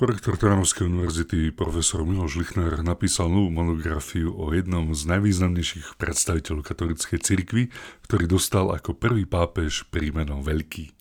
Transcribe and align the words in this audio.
Prorektor 0.00 0.40
Trnavskej 0.40 0.88
univerzity 0.88 1.52
profesor 1.52 2.08
Miloš 2.08 2.40
Lichner 2.40 2.80
napísal 2.80 3.28
novú 3.28 3.52
monografiu 3.52 4.32
o 4.32 4.48
jednom 4.48 4.96
z 4.96 5.04
najvýznamnejších 5.04 6.00
predstaviteľov 6.00 6.64
katolíckej 6.64 7.20
cirkvi, 7.20 7.68
ktorý 8.08 8.24
dostal 8.24 8.72
ako 8.72 8.96
prvý 8.96 9.28
pápež 9.28 9.84
príjmeno 9.92 10.40
Veľký. 10.40 10.96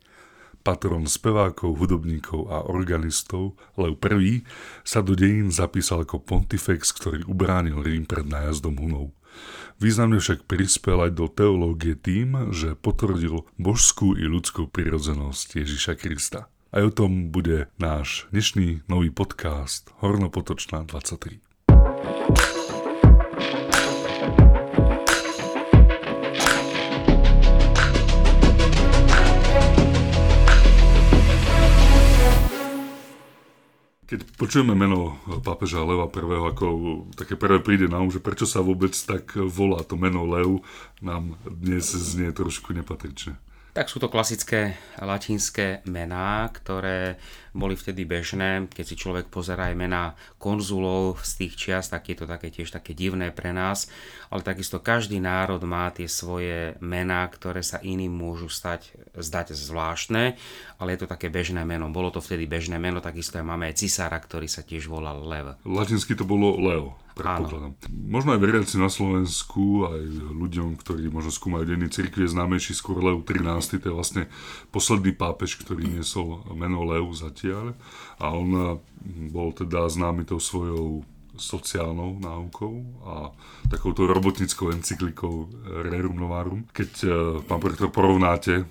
Patron 0.68 1.08
spevákov, 1.08 1.80
hudobníkov 1.80 2.52
a 2.52 2.68
organistov 2.68 3.56
Lev 3.80 3.96
I 4.20 4.44
sa 4.84 5.00
do 5.00 5.16
dejín 5.16 5.48
zapísal 5.48 6.04
ako 6.04 6.20
pontifex, 6.20 6.92
ktorý 6.92 7.24
ubránil 7.24 7.80
Rím 7.80 8.04
pred 8.04 8.28
nájazdom 8.28 8.84
Hunov. 8.84 9.16
Významne 9.80 10.20
však 10.20 10.44
prispel 10.44 11.08
aj 11.08 11.16
do 11.16 11.32
teológie 11.32 11.96
tým, 11.96 12.52
že 12.52 12.76
potvrdil 12.76 13.48
božskú 13.56 14.20
i 14.20 14.28
ľudskú 14.28 14.68
prirodzenosť 14.68 15.56
Ježiša 15.56 15.96
Krista. 15.96 16.52
Aj 16.70 16.86
o 16.86 16.94
tom 16.94 17.34
bude 17.34 17.66
náš 17.82 18.30
dnešný 18.30 18.86
nový 18.86 19.10
podcast 19.10 19.90
Hornopotočná 20.06 20.86
23. 20.86 21.42
keď 34.10 34.26
počujeme 34.38 34.74
meno 34.74 35.22
pápeža 35.42 35.86
Leva 35.86 36.06
I, 36.10 36.22
ako 36.54 36.66
také 37.18 37.34
prvé 37.34 37.62
príde 37.62 37.90
na 37.90 38.02
um, 38.02 38.14
že 38.14 38.22
prečo 38.22 38.46
sa 38.46 38.62
vôbec 38.62 38.94
tak 38.94 39.38
volá 39.38 39.82
to 39.86 39.98
meno 39.98 40.26
Lev, 40.26 40.62
nám 41.02 41.38
dnes 41.46 41.90
znie 41.94 42.30
trošku 42.30 42.74
nepatrične. 42.74 43.38
Tak 43.70 43.86
sú 43.86 44.02
to 44.02 44.10
klasické 44.10 44.76
latinské 44.98 45.86
mená, 45.86 46.50
ktoré 46.50 47.22
boli 47.54 47.78
vtedy 47.78 48.02
bežné. 48.06 48.66
Keď 48.66 48.86
si 48.86 48.96
človek 48.98 49.30
pozerá 49.30 49.70
aj 49.70 49.76
mená 49.78 50.04
konzulov 50.42 51.22
z 51.22 51.32
tých 51.46 51.54
čias, 51.54 51.86
tak 51.94 52.10
je 52.10 52.18
to 52.18 52.26
také 52.26 52.50
tiež 52.50 52.74
také 52.74 52.98
divné 52.98 53.30
pre 53.30 53.54
nás. 53.54 53.86
Ale 54.34 54.42
takisto 54.42 54.82
každý 54.82 55.22
národ 55.22 55.62
má 55.66 55.90
tie 55.94 56.10
svoje 56.10 56.78
mená, 56.82 57.26
ktoré 57.30 57.62
sa 57.62 57.78
iným 57.82 58.14
môžu 58.14 58.50
stať, 58.50 58.94
zdať 59.14 59.54
zvláštne, 59.54 60.34
ale 60.82 60.90
je 60.98 61.00
to 61.06 61.08
také 61.10 61.30
bežné 61.30 61.62
meno. 61.62 61.90
Bolo 61.94 62.10
to 62.10 62.22
vtedy 62.22 62.50
bežné 62.50 62.82
meno, 62.82 63.02
takisto 63.06 63.38
aj 63.38 63.46
máme 63.46 63.70
aj 63.70 63.86
cisára, 63.86 64.18
ktorý 64.18 64.50
sa 64.50 64.66
tiež 64.66 64.90
volal 64.90 65.22
Lev. 65.26 65.62
Latinsky 65.66 66.18
to 66.18 66.26
bolo 66.26 66.58
Leo 66.58 66.98
predpokladám. 67.20 67.76
Áno. 67.76 67.92
Možno 67.92 68.30
aj 68.32 68.40
veriaci 68.40 68.76
na 68.80 68.88
Slovensku, 68.88 69.92
aj 69.92 70.02
ľuďom, 70.32 70.80
ktorí 70.80 71.12
možno 71.12 71.36
skúmajú 71.36 71.68
denní 71.68 71.92
cirkvi, 71.92 72.24
je 72.24 72.34
známejší 72.34 72.72
skôr 72.72 73.04
Leu 73.04 73.20
13. 73.20 73.84
To 73.84 73.88
je 73.92 73.96
vlastne 73.96 74.24
posledný 74.72 75.12
pápež, 75.12 75.60
ktorý 75.60 76.00
niesol 76.00 76.48
meno 76.56 76.88
Leu 76.88 77.12
zatiaľ. 77.12 77.76
A 78.24 78.32
on 78.32 78.50
eh, 78.56 78.68
bol 79.28 79.52
teda 79.52 79.92
známy 79.92 80.24
tou 80.24 80.40
svojou 80.40 81.04
sociálnou 81.40 82.20
náukou 82.20 82.84
a 83.08 83.32
takouto 83.72 84.04
robotnickou 84.04 84.76
encyklikou 84.76 85.48
Rerum 85.88 86.20
Novarum. 86.20 86.68
Keď, 86.72 86.92
eh, 87.04 87.12
pán 87.44 87.60
profesor, 87.60 87.92
porovnáte 87.92 88.68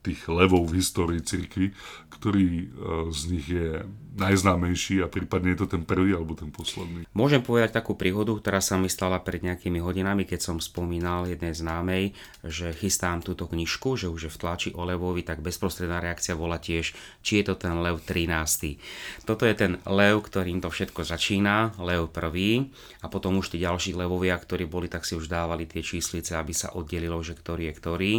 tých 0.00 0.26
levov 0.28 0.68
v 0.68 0.80
histórii 0.80 1.20
cirkvi, 1.20 1.76
ktorý 2.08 2.48
e, 2.48 2.66
z 3.12 3.20
nich 3.28 3.46
je 3.48 3.84
najznámejší 4.10 5.00
a 5.00 5.06
prípadne 5.06 5.54
je 5.54 5.64
to 5.64 5.78
ten 5.78 5.82
prvý 5.86 6.12
alebo 6.12 6.34
ten 6.34 6.50
posledný. 6.50 7.06
Môžem 7.14 7.40
povedať 7.40 7.78
takú 7.78 7.94
príhodu, 7.94 8.34
ktorá 8.34 8.58
sa 8.58 8.76
mi 8.76 8.90
stala 8.90 9.22
pred 9.22 9.40
nejakými 9.40 9.78
hodinami, 9.78 10.26
keď 10.26 10.40
som 10.50 10.56
spomínal 10.58 11.30
jednej 11.30 11.54
známej, 11.54 12.12
že 12.42 12.74
chystám 12.74 13.22
túto 13.22 13.46
knižku, 13.46 13.94
že 13.94 14.10
už 14.10 14.28
je 14.28 14.32
v 14.32 14.40
tlači 14.40 14.68
o 14.74 14.82
Levovi, 14.82 15.22
tak 15.22 15.40
bezprostredná 15.40 16.02
reakcia 16.02 16.34
bola 16.34 16.58
tiež, 16.58 16.92
či 17.22 17.32
je 17.40 17.44
to 17.48 17.54
ten 17.56 17.72
Lev 17.80 18.02
13. 18.02 19.24
Toto 19.24 19.46
je 19.46 19.54
ten 19.54 19.78
Lev, 19.86 20.20
ktorým 20.26 20.58
to 20.58 20.68
všetko 20.68 21.06
začína, 21.06 21.78
Lev 21.78 22.10
1. 22.10 23.00
a 23.00 23.06
potom 23.06 23.38
už 23.38 23.54
tí 23.54 23.62
ďalší 23.62 23.94
Levovia, 23.94 24.36
ktorí 24.36 24.66
boli, 24.66 24.90
tak 24.90 25.06
si 25.06 25.14
už 25.14 25.30
dávali 25.30 25.64
tie 25.70 25.80
číslice, 25.80 26.34
aby 26.34 26.52
sa 26.52 26.74
oddelilo, 26.74 27.22
že 27.22 27.38
ktorý 27.38 27.70
je 27.70 27.74
ktorý. 27.78 28.12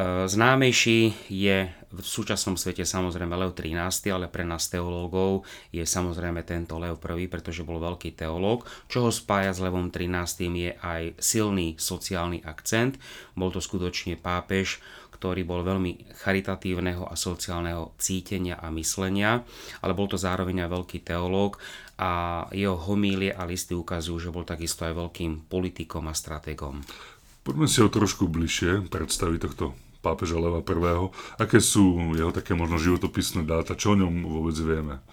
E, 0.00 0.28
známejší 0.28 1.28
je 1.28 1.68
v 1.90 2.00
súčasnom 2.00 2.56
svete 2.56 2.88
samozrejme 2.88 3.36
Leo 3.36 3.52
13, 3.52 4.08
ale 4.08 4.32
pre 4.32 4.48
nás 4.48 4.72
teológov 4.72 5.44
je 5.74 5.84
samozrejme 5.84 6.40
tento 6.46 6.80
Leo 6.80 6.96
1, 6.96 7.28
pretože 7.28 7.66
bol 7.66 7.76
veľký 7.82 8.16
teológ. 8.16 8.64
Čo 8.88 9.04
ho 9.04 9.10
spája 9.12 9.52
s 9.52 9.60
Levom 9.60 9.92
13 9.92 10.48
je 10.56 10.72
aj 10.72 11.20
silný 11.20 11.76
sociálny 11.76 12.40
akcent. 12.48 12.96
Bol 13.36 13.52
to 13.52 13.60
skutočne 13.60 14.16
pápež, 14.16 14.80
ktorý 15.12 15.44
bol 15.44 15.60
veľmi 15.60 16.16
charitatívneho 16.16 17.04
a 17.04 17.12
sociálneho 17.12 17.92
cítenia 18.00 18.56
a 18.56 18.72
myslenia, 18.72 19.44
ale 19.84 19.92
bol 19.92 20.08
to 20.08 20.16
zároveň 20.16 20.64
aj 20.64 20.70
veľký 20.80 20.98
teológ 21.04 21.60
a 22.00 22.46
jeho 22.56 22.78
homílie 22.88 23.36
a 23.36 23.44
listy 23.44 23.76
ukazujú, 23.76 24.16
že 24.16 24.32
bol 24.32 24.48
takisto 24.48 24.88
aj 24.88 24.96
veľkým 24.96 25.44
politikom 25.52 26.08
a 26.08 26.16
stratégom. 26.16 26.80
Poďme 27.44 27.68
si 27.68 27.84
ho 27.84 27.92
trošku 27.92 28.32
bližšie 28.32 28.88
predstaviť 28.88 29.40
tohto 29.44 29.89
pápeža 30.00 30.40
Leva 30.40 30.64
I. 30.64 31.08
Aké 31.38 31.60
sú 31.60 32.12
jeho 32.16 32.32
také 32.32 32.56
možno 32.56 32.80
životopisné 32.80 33.44
dáta? 33.44 33.76
Čo 33.76 33.94
o 33.94 34.00
ňom 34.00 34.24
vôbec 34.24 34.56
vieme? 34.56 35.04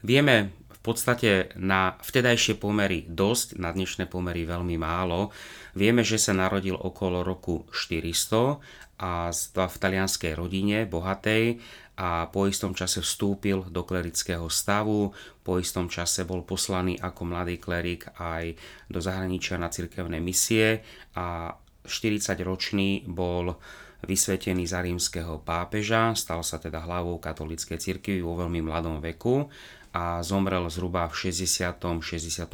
Vieme 0.00 0.56
v 0.68 0.80
podstate 0.80 1.52
na 1.60 2.00
vtedajšie 2.00 2.56
pomery 2.56 3.04
dosť, 3.04 3.60
na 3.60 3.68
dnešné 3.70 4.08
pomery 4.08 4.48
veľmi 4.48 4.80
málo. 4.80 5.34
Vieme, 5.76 6.00
že 6.00 6.16
sa 6.16 6.32
narodil 6.32 6.74
okolo 6.74 7.20
roku 7.20 7.68
400 7.70 8.58
a 8.98 9.30
v 9.68 9.76
talianskej 9.78 10.32
rodine, 10.34 10.88
bohatej, 10.88 11.60
a 11.98 12.30
po 12.30 12.46
istom 12.46 12.78
čase 12.78 13.02
vstúpil 13.02 13.74
do 13.74 13.82
klerického 13.82 14.46
stavu, 14.46 15.10
po 15.42 15.58
istom 15.58 15.90
čase 15.90 16.22
bol 16.22 16.46
poslaný 16.46 16.94
ako 16.94 17.26
mladý 17.26 17.58
klerik 17.58 18.06
aj 18.22 18.54
do 18.86 19.02
zahraničia 19.02 19.58
na 19.58 19.66
cirkevné 19.66 20.22
misie 20.22 20.86
a 21.18 21.58
40-ročný 21.82 23.02
bol 23.10 23.58
vysvetený 24.06 24.68
za 24.68 24.84
rímskeho 24.84 25.42
pápeža, 25.42 26.14
stal 26.14 26.46
sa 26.46 26.62
teda 26.62 26.84
hlavou 26.86 27.18
katolíckej 27.18 27.78
cirkvi 27.82 28.22
vo 28.22 28.38
veľmi 28.38 28.62
mladom 28.62 29.02
veku 29.02 29.50
a 29.90 30.20
zomrel 30.20 30.68
zhruba 30.68 31.08
v 31.08 31.32
60. 31.32 31.80
61. 31.80 32.44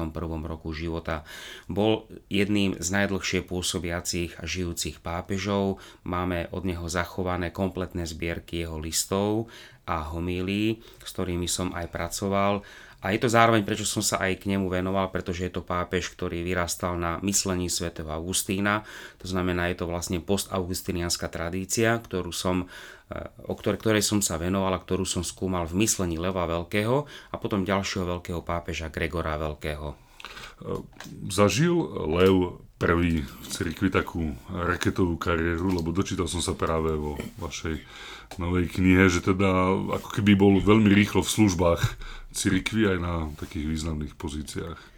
roku 0.46 0.70
života. 0.70 1.26
Bol 1.66 2.06
jedným 2.30 2.78
z 2.78 2.88
najdlhšie 2.94 3.44
pôsobiacich 3.44 4.38
a 4.38 4.46
žijúcich 4.46 5.02
pápežov. 5.02 5.82
Máme 6.06 6.48
od 6.54 6.62
neho 6.64 6.86
zachované 6.86 7.50
kompletné 7.50 8.06
zbierky 8.06 8.64
jeho 8.64 8.78
listov 8.78 9.50
a 9.84 10.14
homílií, 10.14 10.80
s 11.02 11.10
ktorými 11.12 11.50
som 11.50 11.74
aj 11.76 11.90
pracoval 11.92 12.64
a 13.04 13.12
je 13.12 13.20
to 13.20 13.28
zároveň, 13.28 13.68
prečo 13.68 13.84
som 13.84 14.00
sa 14.00 14.16
aj 14.24 14.40
k 14.40 14.56
nemu 14.56 14.72
venoval, 14.72 15.12
pretože 15.12 15.44
je 15.44 15.52
to 15.52 15.60
pápež, 15.60 16.08
ktorý 16.16 16.40
vyrastal 16.40 16.96
na 16.96 17.20
myslení 17.20 17.68
svätého 17.68 18.08
Augustína. 18.08 18.80
To 19.20 19.28
znamená, 19.28 19.68
je 19.68 19.84
to 19.84 19.92
vlastne 19.92 20.24
postaugustinianská 20.24 21.28
tradícia, 21.28 22.00
ktorú 22.00 22.32
som, 22.32 22.64
eh, 23.12 23.28
o 23.44 23.52
ktorej, 23.52 23.76
ktorej 23.84 24.00
som 24.00 24.24
sa 24.24 24.40
venoval 24.40 24.72
a 24.72 24.80
ktorú 24.80 25.04
som 25.04 25.20
skúmal 25.20 25.68
v 25.68 25.84
myslení 25.84 26.16
Leva 26.16 26.48
Veľkého 26.48 27.04
a 27.04 27.36
potom 27.36 27.68
ďalšieho 27.68 28.08
veľkého 28.08 28.40
pápeža 28.40 28.88
Gregora 28.88 29.36
Veľkého. 29.36 30.03
Eh, 30.64 30.80
zažil 31.28 31.76
Lev 32.08 32.64
prvý 32.78 33.22
v 33.24 33.46
cirkvi 33.48 33.88
takú 33.88 34.34
raketovú 34.50 35.16
kariéru, 35.16 35.72
lebo 35.72 35.94
dočítal 35.94 36.26
som 36.26 36.42
sa 36.42 36.52
práve 36.52 36.94
vo 36.98 37.16
vašej 37.38 37.80
novej 38.36 38.66
knihe, 38.72 39.06
že 39.06 39.22
teda 39.22 39.72
ako 39.94 40.08
keby 40.10 40.32
bol 40.34 40.58
veľmi 40.58 40.90
rýchlo 40.90 41.22
v 41.22 41.32
službách 41.32 41.82
cirkvi 42.34 42.90
aj 42.90 42.98
na 42.98 43.14
takých 43.38 43.66
významných 43.70 44.14
pozíciách. 44.18 44.93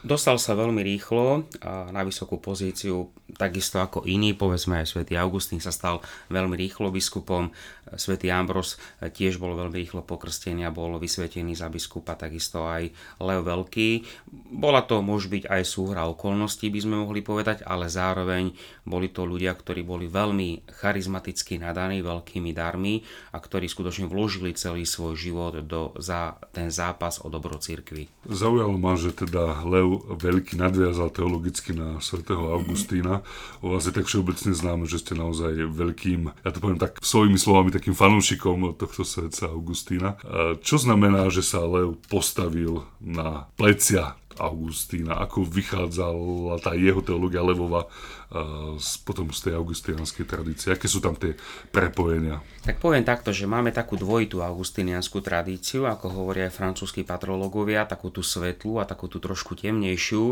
Dostal 0.00 0.40
sa 0.40 0.56
veľmi 0.56 0.80
rýchlo 0.80 1.44
na 1.64 2.00
vysokú 2.00 2.40
pozíciu, 2.40 3.12
takisto 3.36 3.84
ako 3.84 4.08
iný, 4.08 4.32
povedzme 4.32 4.80
aj 4.80 4.96
svätý 4.96 5.20
Augustín 5.20 5.60
sa 5.60 5.68
stal 5.68 6.00
veľmi 6.32 6.56
rýchlo 6.56 6.88
biskupom, 6.88 7.52
svätý 8.00 8.32
Ambros 8.32 8.80
tiež 8.96 9.36
bol 9.36 9.52
veľmi 9.52 9.76
rýchlo 9.76 10.00
pokrstený 10.00 10.64
a 10.64 10.72
bol 10.72 10.96
vysvetený 10.96 11.52
za 11.52 11.68
biskupa, 11.68 12.16
takisto 12.16 12.64
aj 12.64 12.88
Leo 13.20 13.44
Veľký. 13.44 14.08
Bola 14.56 14.88
to 14.88 15.04
môže 15.04 15.28
byť 15.28 15.44
aj 15.52 15.62
súhra 15.68 16.08
okolností, 16.08 16.72
by 16.72 16.80
sme 16.80 16.96
mohli 17.04 17.20
povedať, 17.20 17.60
ale 17.68 17.92
zároveň 17.92 18.56
boli 18.88 19.12
to 19.12 19.28
ľudia, 19.28 19.52
ktorí 19.52 19.84
boli 19.84 20.08
veľmi 20.08 20.64
charizmaticky 20.80 21.60
nadaní 21.60 22.00
veľkými 22.00 22.56
darmi 22.56 23.04
a 23.34 23.38
ktorí 23.38 23.68
skutočne 23.68 24.08
vložili 24.08 24.56
celý 24.56 24.88
svoj 24.88 25.12
život 25.12 25.60
do, 25.68 25.92
za 26.00 26.40
ten 26.56 26.72
zápas 26.72 27.20
o 27.20 27.28
dobro 27.28 27.60
cirkvi. 27.60 28.08
Zaujalo 28.24 28.80
ma, 28.80 28.96
že 28.96 29.12
teda 29.12 29.60
Leo 29.68 29.89
veľký 29.98 30.54
nadviazal 30.60 31.10
teologicky 31.10 31.74
na 31.74 31.98
svätého 31.98 32.54
Augustína. 32.54 33.26
O 33.64 33.74
vás 33.74 33.88
je 33.88 33.94
tak 33.94 34.06
všeobecne 34.06 34.54
známe, 34.54 34.84
že 34.86 35.02
ste 35.02 35.18
naozaj 35.18 35.56
veľkým, 35.74 36.30
ja 36.30 36.50
to 36.54 36.62
poviem 36.62 36.78
tak 36.78 37.00
svojimi 37.02 37.38
slovami, 37.40 37.74
takým 37.74 37.96
fanúšikom 37.96 38.78
tohto 38.78 39.02
svetca 39.02 39.50
Augustína. 39.50 40.20
Čo 40.60 40.76
znamená, 40.78 41.26
že 41.32 41.42
sa 41.42 41.64
Lev 41.64 41.98
postavil 42.06 42.86
na 43.00 43.50
plecia 43.58 44.14
Augustína, 44.40 45.20
ako 45.20 45.44
vychádzala 45.44 46.56
tá 46.64 46.72
jeho 46.72 47.04
teológia 47.04 47.44
Levova 47.44 47.84
uh, 47.84 48.80
potom 49.04 49.28
z 49.28 49.50
tej 49.50 49.54
augustinianskej 49.60 50.24
tradície, 50.24 50.72
aké 50.72 50.88
sú 50.88 51.04
tam 51.04 51.12
tie 51.14 51.36
prepojenia? 51.68 52.40
Tak 52.64 52.80
poviem 52.80 53.04
takto, 53.04 53.36
že 53.36 53.44
máme 53.44 53.70
takú 53.70 54.00
dvojitú 54.00 54.40
augustinianskú 54.40 55.20
tradíciu, 55.20 55.84
ako 55.84 56.08
hovoria 56.08 56.48
aj 56.48 56.56
francúzskí 56.56 57.04
patrológovia, 57.04 57.84
takú 57.84 58.08
tú 58.08 58.24
svetlú 58.24 58.80
a 58.80 58.88
takú 58.88 59.12
tú 59.12 59.20
trošku 59.20 59.60
temnejšiu. 59.60 60.24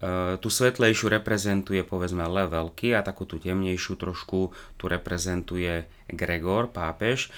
Uh, 0.00 0.40
tú 0.40 0.48
svetlejšiu 0.48 1.12
reprezentuje 1.12 1.84
povedzme 1.84 2.24
Lev 2.24 2.56
Veľký 2.56 2.96
a 2.96 3.04
takú 3.04 3.28
tú 3.28 3.36
temnejšiu 3.36 4.00
trošku 4.00 4.50
tu 4.80 4.84
reprezentuje 4.88 5.84
Gregor, 6.08 6.72
pápež 6.72 7.28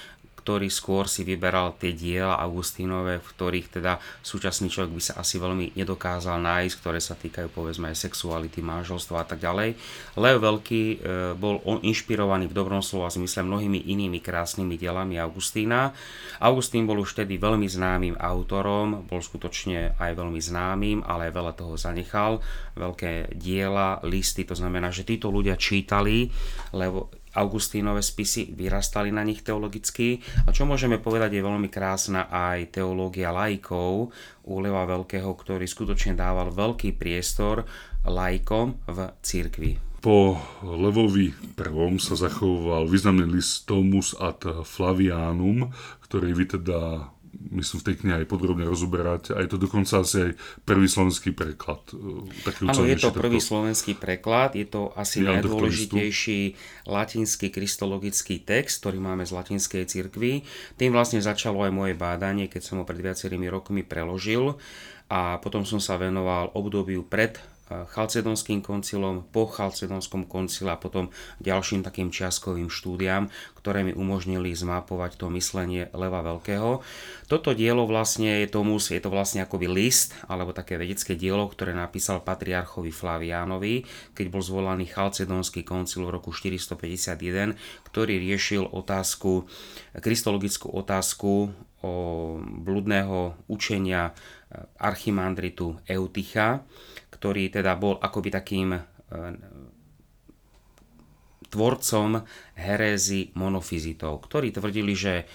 ktorý 0.42 0.66
skôr 0.66 1.06
si 1.06 1.22
vyberal 1.22 1.78
tie 1.78 1.94
diela 1.94 2.34
Augustínové, 2.42 3.22
v 3.22 3.30
ktorých 3.30 3.78
teda 3.78 4.02
súčasný 4.26 4.66
človek 4.66 4.90
by 4.90 5.02
sa 5.02 5.14
asi 5.22 5.38
veľmi 5.38 5.78
nedokázal 5.78 6.42
nájsť, 6.42 6.74
ktoré 6.82 6.98
sa 6.98 7.14
týkajú 7.14 7.46
povedzme 7.54 7.94
aj 7.94 8.10
sexuality, 8.10 8.58
manželstva 8.58 9.22
a 9.22 9.26
tak 9.30 9.38
ďalej. 9.38 9.78
Leo 10.18 10.38
Veľký 10.42 10.82
e, 10.82 10.96
bol 11.38 11.62
on 11.62 11.78
inšpirovaný 11.86 12.50
v 12.50 12.58
dobrom 12.58 12.82
slova 12.82 13.06
zmysle 13.14 13.46
mnohými 13.46 13.86
inými 13.86 14.18
krásnymi 14.18 14.74
dielami 14.74 15.22
Augustína. 15.22 15.94
Augustín 16.42 16.90
bol 16.90 16.98
už 16.98 17.14
vtedy 17.14 17.38
veľmi 17.38 17.70
známym 17.70 18.18
autorom, 18.18 19.06
bol 19.06 19.22
skutočne 19.22 19.94
aj 19.94 20.18
veľmi 20.18 20.42
známym, 20.42 21.06
ale 21.06 21.30
veľa 21.30 21.54
toho 21.54 21.78
zanechal. 21.78 22.42
Veľké 22.74 23.38
diela, 23.38 24.02
listy, 24.02 24.42
to 24.42 24.58
znamená, 24.58 24.90
že 24.90 25.06
títo 25.06 25.30
ľudia 25.30 25.54
čítali, 25.54 26.26
lebo 26.74 27.21
Augustínové 27.32 28.04
spisy, 28.04 28.52
vyrastali 28.52 29.08
na 29.08 29.24
nich 29.24 29.40
teologicky. 29.40 30.20
A 30.44 30.52
čo 30.52 30.68
môžeme 30.68 31.00
povedať, 31.00 31.40
je 31.40 31.46
veľmi 31.46 31.72
krásna 31.72 32.28
aj 32.28 32.76
teológia 32.76 33.32
laikov 33.32 34.12
u 34.44 34.54
Leva 34.60 34.84
Veľkého, 34.84 35.32
ktorý 35.32 35.64
skutočne 35.64 36.12
dával 36.12 36.52
veľký 36.52 36.92
priestor 36.96 37.64
laikom 38.04 38.76
v 38.84 38.98
cirkvi. 39.24 39.72
Po 40.02 40.34
Levovi 40.66 41.30
I 41.30 41.98
sa 42.02 42.18
zachoval 42.18 42.90
významný 42.90 43.22
list 43.22 43.70
Tomus 43.70 44.18
ad 44.18 44.42
Flavianum, 44.66 45.70
ktorý 46.02 46.34
vy 46.34 46.58
teda 46.58 47.06
myslím, 47.50 47.76
v 47.82 47.86
tej 47.90 47.96
knihe 47.98 48.14
aj 48.22 48.26
podrobne 48.30 48.62
rozoberáte. 48.62 49.34
A 49.34 49.42
je 49.42 49.50
to 49.50 49.58
dokonca 49.58 50.04
asi 50.04 50.30
aj 50.30 50.32
prvý 50.62 50.86
slovenský 50.86 51.34
preklad. 51.34 51.82
E, 51.90 52.70
Áno, 52.70 52.86
je 52.86 52.98
to 52.98 53.10
prvý 53.10 53.42
takto... 53.42 53.48
slovenský 53.50 53.92
preklad, 53.98 54.54
je 54.54 54.66
to 54.68 54.94
asi 54.94 55.24
ja, 55.24 55.34
najdôležitejší 55.34 56.40
latinský 56.86 57.50
kristologický 57.50 58.42
text, 58.42 58.84
ktorý 58.84 59.02
máme 59.02 59.26
z 59.26 59.32
latinskej 59.34 59.84
cirkvi. 59.90 60.46
Tým 60.78 60.94
vlastne 60.94 61.18
začalo 61.18 61.66
aj 61.66 61.72
moje 61.74 61.94
bádanie, 61.98 62.46
keď 62.46 62.62
som 62.62 62.76
ho 62.78 62.84
pred 62.86 63.02
viacerými 63.02 63.50
rokmi 63.50 63.82
preložil 63.82 64.54
a 65.12 65.36
potom 65.42 65.68
som 65.68 65.76
sa 65.76 66.00
venoval 66.00 66.54
obdobiu 66.56 67.04
pred 67.04 67.36
Chalcedonským 67.70 68.60
koncilom, 68.60 69.24
po 69.30 69.48
Chalcedonskom 69.48 70.28
koncile 70.28 70.74
a 70.74 70.80
potom 70.80 71.08
ďalším 71.40 71.80
takým 71.86 72.12
čiaskovým 72.12 72.68
štúdiám, 72.68 73.30
ktoré 73.56 73.86
mi 73.86 73.94
umožnili 73.94 74.52
zmapovať 74.52 75.16
to 75.16 75.32
myslenie 75.32 75.88
Leva 75.94 76.20
Veľkého. 76.20 76.82
Toto 77.30 77.54
dielo 77.56 77.88
vlastne 77.88 78.44
je 78.44 78.50
tomus, 78.50 78.90
je 78.92 79.00
to 79.00 79.08
vlastne 79.08 79.40
akoby 79.40 79.70
list, 79.70 80.12
alebo 80.26 80.52
také 80.52 80.76
vedecké 80.76 81.16
dielo, 81.16 81.48
ktoré 81.48 81.72
napísal 81.72 82.20
patriarchovi 82.20 82.92
Flaviánovi, 82.92 83.86
keď 84.12 84.26
bol 84.28 84.42
zvolaný 84.44 84.90
Chalcedonský 84.90 85.64
koncil 85.64 86.04
v 86.04 86.12
roku 86.18 86.34
451, 86.34 87.56
ktorý 87.88 88.18
riešil 88.20 88.68
otázku, 88.68 89.48
kristologickú 89.96 90.68
otázku 90.74 91.54
o 91.82 91.94
bludného 92.38 93.34
učenia 93.50 94.14
archimandritu 94.78 95.80
Euticha, 95.88 96.62
ktorý 97.12 97.52
teda 97.52 97.76
bol 97.76 98.00
akoby 98.00 98.28
takým 98.32 98.68
e, 98.72 98.80
tvorcom 101.52 102.24
herézy 102.56 103.36
monofizitov, 103.36 104.24
ktorí 104.24 104.56
tvrdili, 104.56 104.96
že 104.96 105.28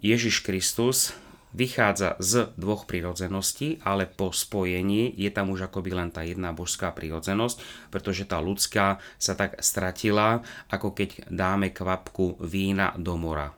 Ježiš 0.00 0.40
Kristus 0.40 1.12
vychádza 1.52 2.16
z 2.20 2.52
dvoch 2.60 2.84
prírodzeností, 2.84 3.80
ale 3.84 4.04
po 4.04 4.32
spojení 4.32 5.12
je 5.16 5.28
tam 5.32 5.52
už 5.52 5.68
akoby 5.68 5.96
len 5.96 6.10
tá 6.12 6.24
jedna 6.24 6.52
božská 6.52 6.92
prírodzenosť, 6.92 7.88
pretože 7.88 8.28
tá 8.28 8.40
ľudská 8.40 9.00
sa 9.16 9.32
tak 9.32 9.60
stratila, 9.64 10.44
ako 10.68 10.92
keď 10.92 11.28
dáme 11.32 11.72
kvapku 11.72 12.40
vína 12.44 12.92
do 12.96 13.16
mora. 13.16 13.56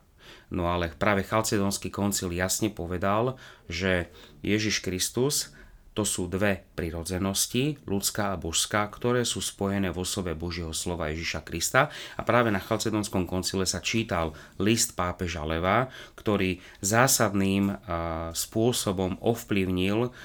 No 0.51 0.67
ale 0.67 0.91
práve 0.91 1.23
Chalcedonský 1.23 1.87
koncil 1.87 2.35
jasne 2.35 2.67
povedal, 2.67 3.39
že 3.71 4.11
Ježiš 4.43 4.83
Kristus 4.83 5.55
to 5.91 6.07
sú 6.07 6.31
dve 6.31 6.63
prirodzenosti, 6.71 7.83
ľudská 7.83 8.31
a 8.31 8.39
božská, 8.39 8.87
ktoré 8.87 9.27
sú 9.27 9.43
spojené 9.43 9.91
v 9.91 9.99
osobe 9.99 10.31
Božieho 10.39 10.71
slova 10.71 11.11
Ježiša 11.11 11.43
Krista. 11.43 11.91
A 12.15 12.23
práve 12.23 12.47
na 12.47 12.63
Chalcedonskom 12.63 13.27
koncile 13.27 13.67
sa 13.67 13.83
čítal 13.83 14.31
list 14.55 14.95
pápeža 14.95 15.43
Leva, 15.43 15.91
ktorý 16.15 16.63
zásadným 16.79 17.75
spôsobom 18.31 19.19
ovplyvnil 19.19 20.15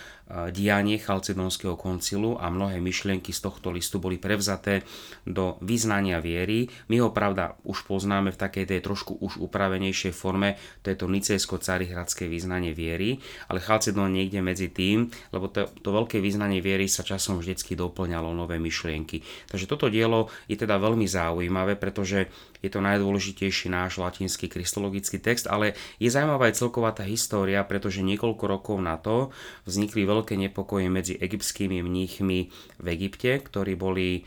dianie 0.51 0.99
Chalcedonského 0.99 1.79
koncilu 1.79 2.35
a 2.35 2.51
mnohé 2.51 2.83
myšlienky 2.83 3.31
z 3.31 3.47
tohto 3.47 3.71
listu 3.71 4.03
boli 4.03 4.19
prevzaté 4.19 4.83
do 5.23 5.55
vyznania 5.63 6.19
viery. 6.19 6.67
My 6.91 6.99
ho 6.99 7.15
pravda 7.15 7.55
už 7.63 7.87
poznáme 7.87 8.35
v 8.35 8.41
takej 8.41 8.67
tej 8.67 8.81
trošku 8.83 9.23
už 9.23 9.39
upravenejšej 9.39 10.11
forme, 10.11 10.59
to 10.83 10.91
je 10.91 10.99
to 10.99 11.07
nicejsko-carihradské 11.07 12.27
vyznanie 12.27 12.75
viery, 12.75 13.23
ale 13.47 13.63
Chalcedon 13.63 14.11
niekde 14.11 14.43
medzi 14.43 14.67
tým, 14.75 15.07
lebo 15.31 15.47
to, 15.47 15.71
to 15.79 15.89
veľké 15.95 16.19
vyznanie 16.19 16.59
viery 16.59 16.91
sa 16.91 17.07
časom 17.07 17.39
vždycky 17.39 17.79
doplňalo 17.79 18.35
nové 18.35 18.59
myšlienky. 18.59 19.23
Takže 19.47 19.71
toto 19.71 19.87
dielo 19.87 20.27
je 20.51 20.59
teda 20.59 20.75
veľmi 20.83 21.07
zaujímavé, 21.07 21.79
pretože 21.79 22.27
je 22.65 22.71
to 22.73 22.81
najdôležitejší 22.81 23.69
náš 23.69 24.01
latinský 24.01 24.49
kristologický 24.49 25.21
text, 25.21 25.51
ale 25.51 25.77
je 26.01 26.09
zaujímavá 26.09 26.49
aj 26.49 26.59
celková 26.59 26.91
tá 26.95 27.05
história, 27.05 27.61
pretože 27.67 28.05
niekoľko 28.05 28.45
rokov 28.47 28.77
na 28.81 28.97
to 28.97 29.35
vznikli 29.69 30.09
veľké 30.09 30.35
nepokoje 30.39 30.87
medzi 30.89 31.15
egyptskými 31.19 31.83
mníchmi 31.83 32.39
v 32.81 32.87
Egypte, 32.87 33.43
ktorí 33.43 33.77
boli 33.77 34.25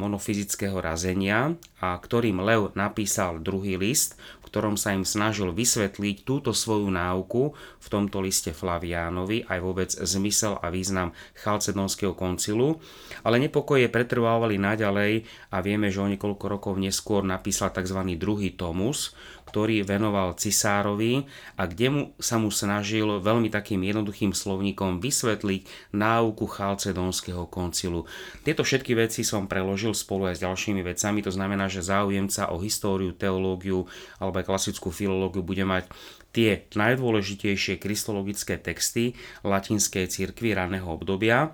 monofyzického 0.00 0.80
razenia 0.80 1.52
a 1.76 1.96
ktorým 2.00 2.40
Lev 2.40 2.72
napísal 2.72 3.36
druhý 3.44 3.76
list, 3.76 4.16
ktorom 4.52 4.76
sa 4.76 4.92
im 4.92 5.08
snažil 5.08 5.48
vysvetliť 5.56 6.28
túto 6.28 6.52
svoju 6.52 6.92
náuku 6.92 7.56
v 7.56 7.86
tomto 7.88 8.20
liste 8.20 8.52
Flaviánovi, 8.52 9.48
aj 9.48 9.58
vôbec 9.64 9.88
zmysel 9.88 10.60
a 10.60 10.68
význam 10.68 11.16
Chalcedonského 11.40 12.12
koncilu, 12.12 12.76
ale 13.24 13.40
nepokoje 13.40 13.88
pretrvávali 13.88 14.60
naďalej 14.60 15.24
a 15.48 15.64
vieme, 15.64 15.88
že 15.88 16.04
o 16.04 16.12
niekoľko 16.12 16.44
rokov 16.52 16.76
neskôr 16.76 17.24
napísal 17.24 17.72
tzv. 17.72 17.96
druhý 18.20 18.52
tomus, 18.52 19.16
ktorý 19.48 19.84
venoval 19.84 20.38
cisárovi 20.38 21.26
a 21.58 21.66
kde 21.66 21.88
mu, 21.90 22.02
sa 22.16 22.38
mu 22.38 22.48
snažil 22.48 23.20
veľmi 23.20 23.52
takým 23.52 23.82
jednoduchým 23.82 24.32
slovníkom 24.32 25.02
vysvetliť 25.02 25.92
náuku 25.92 26.44
Chalcedonského 26.46 27.46
koncilu. 27.50 28.08
Tieto 28.46 28.62
všetky 28.64 28.96
veci 28.96 29.26
som 29.26 29.50
preložil 29.50 29.92
spolu 29.92 30.30
aj 30.30 30.38
s 30.38 30.44
ďalšími 30.44 30.80
vecami, 30.86 31.20
to 31.20 31.32
znamená, 31.34 31.66
že 31.66 31.84
záujemca 31.84 32.54
o 32.54 32.62
históriu, 32.62 33.12
teológiu 33.12 33.84
alebo 34.22 34.40
aj 34.40 34.48
klasickú 34.48 34.88
filológiu 34.94 35.44
bude 35.44 35.66
mať 35.66 35.90
tie 36.32 36.64
najdôležitejšie 36.72 37.76
kristologické 37.76 38.56
texty 38.56 39.12
latinskej 39.44 40.08
cirkvi 40.08 40.56
raného 40.56 40.88
obdobia, 40.88 41.52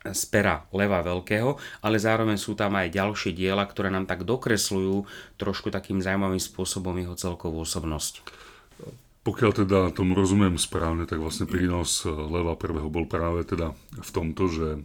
z 0.00 0.22
pera 0.32 0.64
Leva 0.72 1.04
Veľkého, 1.04 1.60
ale 1.84 2.00
zároveň 2.00 2.40
sú 2.40 2.56
tam 2.56 2.72
aj 2.80 2.96
ďalšie 2.96 3.36
diela, 3.36 3.68
ktoré 3.68 3.92
nám 3.92 4.08
tak 4.08 4.24
dokresľujú 4.24 5.04
trošku 5.36 5.68
takým 5.68 6.00
zaujímavým 6.00 6.40
spôsobom 6.40 6.96
jeho 6.96 7.12
celkovú 7.12 7.60
osobnosť. 7.68 8.24
Pokiaľ 9.20 9.50
teda 9.52 9.78
tomu 9.92 10.16
rozumiem 10.16 10.56
správne, 10.56 11.04
tak 11.04 11.20
vlastne 11.20 11.44
prínos 11.44 12.08
Leva 12.08 12.56
prvého 12.56 12.88
bol 12.88 13.04
práve 13.04 13.44
teda 13.44 13.76
v 14.00 14.10
tomto, 14.10 14.48
že 14.48 14.68
um, 14.80 14.82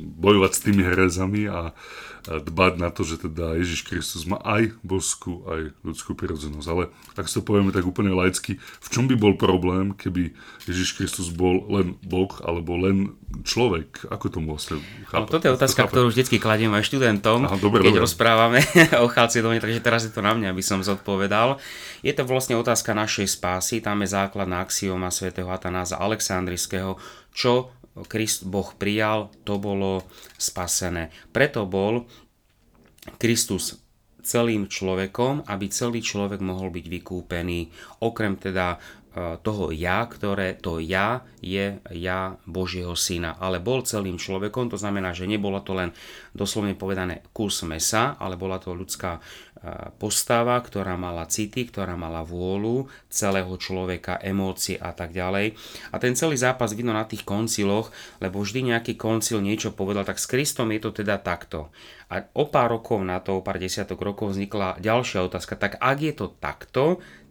bojovať 0.00 0.52
s 0.56 0.62
tými 0.64 0.82
herezami 0.82 1.42
a 1.52 1.76
dbať 2.24 2.80
na 2.80 2.88
to, 2.88 3.04
že 3.04 3.28
teda 3.28 3.60
Ježiš 3.60 3.84
Kristus 3.84 4.24
má 4.24 4.40
aj 4.40 4.72
božskú, 4.80 5.44
aj 5.44 5.76
ľudskú 5.84 6.16
prirodzenosť. 6.16 6.68
Ale 6.72 6.88
ak 7.20 7.28
si 7.28 7.36
to 7.36 7.44
povieme 7.44 7.68
tak 7.68 7.84
úplne 7.84 8.16
laicky, 8.16 8.56
v 8.56 8.88
čom 8.88 9.04
by 9.04 9.16
bol 9.18 9.36
problém, 9.36 9.92
keby 9.92 10.32
Ježiš 10.64 10.96
Kristus 10.96 11.28
bol 11.28 11.68
len 11.68 12.00
Boh 12.00 12.32
alebo 12.40 12.80
len 12.80 13.12
človek? 13.44 14.08
Ako 14.08 14.32
to 14.32 14.38
vlastne 14.40 14.80
chápať? 15.12 15.20
No, 15.20 15.28
toto 15.28 15.44
je 15.44 15.52
otázka, 15.52 15.84
ktorú 15.84 16.08
vždycky 16.08 16.40
kladiem 16.40 16.72
aj 16.72 16.88
študentom, 16.88 17.44
Aha, 17.44 17.60
dobre, 17.60 17.84
keď 17.84 18.00
dobre. 18.00 18.04
rozprávame 18.08 18.58
o 19.04 19.08
Chalcedóne, 19.10 19.60
takže 19.60 19.84
teraz 19.84 20.08
je 20.08 20.12
to 20.14 20.24
na 20.24 20.32
mňa, 20.32 20.56
aby 20.56 20.64
som 20.64 20.80
zodpovedal. 20.80 21.60
Je 22.00 22.12
to 22.16 22.24
vlastne 22.24 22.56
otázka 22.56 22.96
našej 22.96 23.28
spásy, 23.28 23.73
tam 23.80 24.04
je 24.04 24.12
základná 24.12 24.62
axioma 24.62 25.08
svätého 25.08 25.48
Atanáza 25.48 25.98
Aleksandrijského, 25.98 26.98
čo 27.32 27.72
Krist 28.10 28.46
Boh 28.50 28.74
prijal, 28.74 29.30
to 29.46 29.62
bolo 29.62 30.02
spasené. 30.34 31.14
Preto 31.30 31.62
bol 31.64 32.10
Kristus 33.22 33.78
celým 34.24 34.66
človekom, 34.66 35.46
aby 35.46 35.70
celý 35.70 36.00
človek 36.02 36.42
mohol 36.42 36.74
byť 36.74 36.86
vykúpený, 36.90 37.70
okrem 38.02 38.34
teda 38.40 38.80
toho 39.14 39.70
ja, 39.70 40.02
ktoré 40.10 40.58
to 40.58 40.82
ja 40.82 41.22
je 41.38 41.78
ja 41.94 42.34
Božieho 42.50 42.98
syna, 42.98 43.38
ale 43.38 43.62
bol 43.62 43.86
celým 43.86 44.18
človekom, 44.18 44.74
to 44.74 44.74
znamená, 44.74 45.14
že 45.14 45.30
nebolo 45.30 45.62
to 45.62 45.78
len 45.78 45.94
doslovne 46.34 46.74
povedané 46.74 47.22
kus 47.30 47.62
mesa, 47.62 48.18
ale 48.18 48.34
bola 48.34 48.58
to 48.58 48.74
ľudská 48.74 49.22
postava, 49.96 50.60
ktorá 50.60 50.94
mala 51.00 51.24
city, 51.24 51.68
ktorá 51.68 51.96
mala 51.96 52.20
vôľu 52.20 52.88
celého 53.08 53.50
človeka, 53.56 54.20
emócie 54.20 54.76
a 54.76 54.92
tak 54.92 55.16
ďalej. 55.16 55.56
A 55.92 55.96
ten 55.96 56.12
celý 56.12 56.36
zápas 56.36 56.76
vidno 56.76 56.92
na 56.92 57.08
tých 57.08 57.24
konciloch, 57.24 57.88
lebo 58.20 58.44
vždy 58.44 58.74
nejaký 58.74 59.00
koncil 59.00 59.40
niečo 59.40 59.72
povedal, 59.72 60.04
tak 60.04 60.20
s 60.20 60.28
Kristom 60.28 60.72
je 60.74 60.80
to 60.84 60.90
teda 60.92 61.16
takto. 61.20 61.72
A 62.12 62.28
o 62.36 62.46
pár 62.46 62.76
rokov 62.76 63.00
na 63.02 63.18
to, 63.24 63.40
o 63.40 63.44
pár 63.44 63.56
desiatok 63.56 64.00
rokov 64.04 64.36
vznikla 64.36 64.78
ďalšia 64.78 65.24
otázka. 65.24 65.56
Tak 65.56 65.80
ak 65.80 65.98
je 65.98 66.12
to 66.12 66.26
takto, 66.36 66.84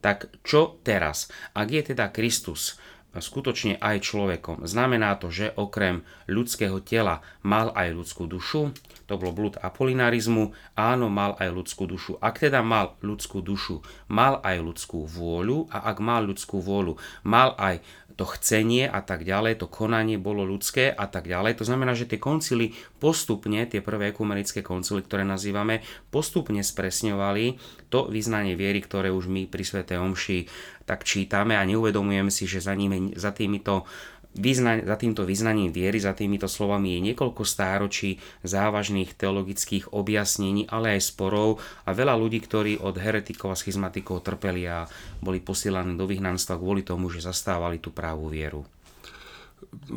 tak 0.03 0.27
čo 0.43 0.81
teraz? 0.83 1.31
Ak 1.55 1.71
je 1.71 1.79
teda 1.93 2.11
Kristus 2.11 2.75
skutočne 3.19 3.77
aj 3.77 4.05
človekom. 4.09 4.65
Znamená 4.65 5.17
to, 5.21 5.29
že 5.29 5.53
okrem 5.53 6.01
ľudského 6.25 6.81
tela 6.81 7.21
mal 7.45 7.69
aj 7.77 7.93
ľudskú 7.93 8.25
dušu, 8.25 8.73
to 9.05 9.19
bolo 9.19 9.35
blúd 9.35 9.55
apolinarizmu, 9.59 10.55
áno, 10.73 11.11
mal 11.11 11.35
aj 11.37 11.49
ľudskú 11.51 11.85
dušu. 11.85 12.17
Ak 12.23 12.39
teda 12.41 12.63
mal 12.63 12.95
ľudskú 13.03 13.43
dušu, 13.43 13.83
mal 14.09 14.39
aj 14.41 14.63
ľudskú 14.63 15.05
vôľu 15.05 15.69
a 15.69 15.91
ak 15.91 15.97
mal 15.99 16.23
ľudskú 16.23 16.63
vôľu, 16.63 16.97
mal 17.27 17.53
aj 17.59 17.83
to 18.13 18.29
chcenie 18.37 18.85
a 18.85 19.01
tak 19.01 19.25
ďalej, 19.25 19.61
to 19.63 19.67
konanie 19.67 20.21
bolo 20.21 20.45
ľudské 20.45 20.93
a 20.93 21.09
tak 21.09 21.25
ďalej. 21.25 21.57
To 21.61 21.65
znamená, 21.65 21.97
že 21.97 22.05
tie 22.05 22.21
koncily 22.21 22.77
postupne, 23.01 23.65
tie 23.65 23.81
prvé 23.81 24.13
ekumenické 24.13 24.61
koncily, 24.61 25.01
ktoré 25.01 25.25
nazývame, 25.25 25.81
postupne 26.13 26.61
spresňovali 26.61 27.57
to 27.89 28.09
vyznanie 28.09 28.53
viery, 28.53 28.81
ktoré 28.81 29.09
už 29.09 29.29
my 29.29 29.49
pri 29.49 29.63
Svetej 29.65 29.97
Omši 30.01 30.37
tak 30.83 31.07
čítame 31.07 31.55
a 31.55 31.63
neuvedomujeme 31.63 32.27
si, 32.27 32.43
že 32.43 32.59
za, 32.59 32.75
nimi, 32.75 33.15
za 33.15 33.31
týmito 33.31 33.87
Vyzna- 34.33 34.81
za 34.81 34.97
týmto 34.97 35.29
vyznaním 35.29 35.69
viery, 35.69 36.01
za 36.01 36.17
týmito 36.17 36.49
slovami 36.49 36.97
je 36.97 37.13
niekoľko 37.13 37.45
stáročí 37.45 38.17
závažných 38.41 39.13
teologických 39.13 39.93
objasnení, 39.93 40.65
ale 40.73 40.97
aj 40.97 41.13
sporov 41.13 41.61
a 41.85 41.93
veľa 41.93 42.17
ľudí, 42.17 42.41
ktorí 42.41 42.81
od 42.81 42.97
heretikov 42.97 43.53
a 43.53 43.59
schizmatikov 43.59 44.25
trpeli 44.25 44.65
a 44.65 44.89
boli 45.21 45.37
posielaní 45.37 45.93
do 45.93 46.09
vyhnanstva 46.09 46.57
kvôli 46.57 46.81
tomu, 46.81 47.13
že 47.13 47.21
zastávali 47.21 47.77
tú 47.77 47.93
právu 47.93 48.33
vieru. 48.33 48.65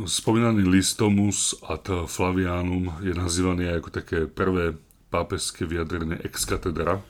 Spomínaný 0.04 0.68
Listomus 0.68 1.56
ad 1.64 1.88
Flavianum 2.04 2.92
je 3.00 3.16
nazývaný 3.16 3.72
ako 3.72 3.88
také 3.88 4.28
prvé 4.28 4.76
pápežské 5.08 5.64
vyjadrenie 5.64 6.20
ex 6.28 6.44
katedra. 6.44 7.00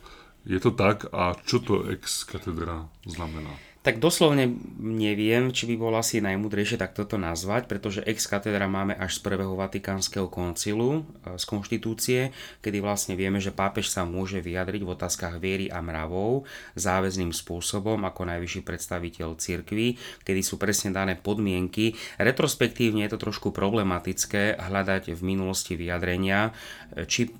Je 0.46 0.62
to 0.62 0.70
tak 0.70 1.10
a 1.10 1.34
čo 1.42 1.58
to 1.58 1.90
ex 1.90 2.22
katedra 2.22 2.86
znamená? 3.02 3.65
Tak 3.86 4.02
doslovne 4.02 4.50
neviem, 4.82 5.54
či 5.54 5.70
by 5.70 5.78
bolo 5.78 6.02
asi 6.02 6.18
najmudrejšie 6.18 6.74
tak 6.74 6.90
toto 6.98 7.22
nazvať, 7.22 7.70
pretože 7.70 8.02
ex 8.02 8.26
katedra 8.26 8.66
máme 8.66 8.98
až 8.98 9.22
z 9.22 9.30
prvého 9.30 9.54
vatikánskeho 9.54 10.26
koncilu, 10.26 11.06
e, 11.22 11.38
z 11.38 11.44
konštitúcie, 11.46 12.34
kedy 12.66 12.82
vlastne 12.82 13.14
vieme, 13.14 13.38
že 13.38 13.54
pápež 13.54 13.86
sa 13.86 14.02
môže 14.02 14.42
vyjadriť 14.42 14.82
v 14.82 14.90
otázkach 14.90 15.38
viery 15.38 15.70
a 15.70 15.78
mravov 15.78 16.50
záväzným 16.74 17.30
spôsobom 17.30 18.02
ako 18.02 18.26
najvyšší 18.26 18.66
predstaviteľ 18.66 19.38
cirkvy, 19.38 19.94
kedy 20.26 20.40
sú 20.42 20.58
presne 20.58 20.90
dané 20.90 21.14
podmienky. 21.14 21.94
Retrospektívne 22.18 23.06
je 23.06 23.14
to 23.14 23.22
trošku 23.22 23.54
problematické 23.54 24.58
hľadať 24.66 25.14
v 25.14 25.20
minulosti 25.22 25.78
vyjadrenia, 25.78 26.50
e, 26.90 27.06
či, 27.06 27.30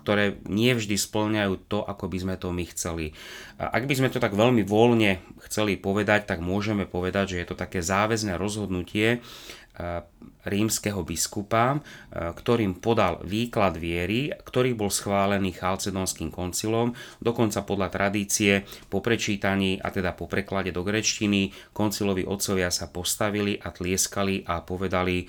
ktoré 0.00 0.40
nie 0.48 0.72
vždy 0.72 0.96
splňajú 0.96 1.68
to, 1.68 1.84
ako 1.84 2.08
by 2.08 2.16
sme 2.24 2.34
to 2.40 2.48
my 2.56 2.64
chceli. 2.72 3.12
Ak 3.60 3.84
by 3.84 3.92
sme 3.92 4.08
to 4.08 4.16
tak 4.16 4.32
veľmi 4.32 4.64
voľne 4.64 5.20
chceli 5.44 5.76
povedať, 5.76 5.89
tak 6.26 6.38
môžeme 6.42 6.84
povedať, 6.84 7.36
že 7.36 7.38
je 7.42 7.46
to 7.48 7.56
také 7.58 7.80
záväzné 7.80 8.36
rozhodnutie 8.36 9.18
eh, 9.18 10.02
rímskeho 10.46 11.04
biskupa, 11.04 11.78
eh, 11.78 12.32
ktorým 12.32 12.78
podal 12.78 13.20
výklad 13.26 13.76
viery, 13.76 14.32
ktorý 14.32 14.74
bol 14.74 14.88
schválený 14.88 15.54
Chalcedonským 15.56 16.32
koncilom, 16.32 16.94
dokonca 17.20 17.62
podľa 17.62 17.88
tradície 17.92 18.64
po 18.88 19.04
prečítaní 19.04 19.78
a 19.80 19.90
teda 19.92 20.16
po 20.16 20.30
preklade 20.30 20.74
do 20.74 20.86
grečtiny 20.86 21.52
koncilovi 21.72 22.26
otcovia 22.26 22.72
sa 22.72 22.88
postavili 22.88 23.58
a 23.60 23.70
tlieskali 23.70 24.46
a 24.46 24.64
povedali 24.64 25.26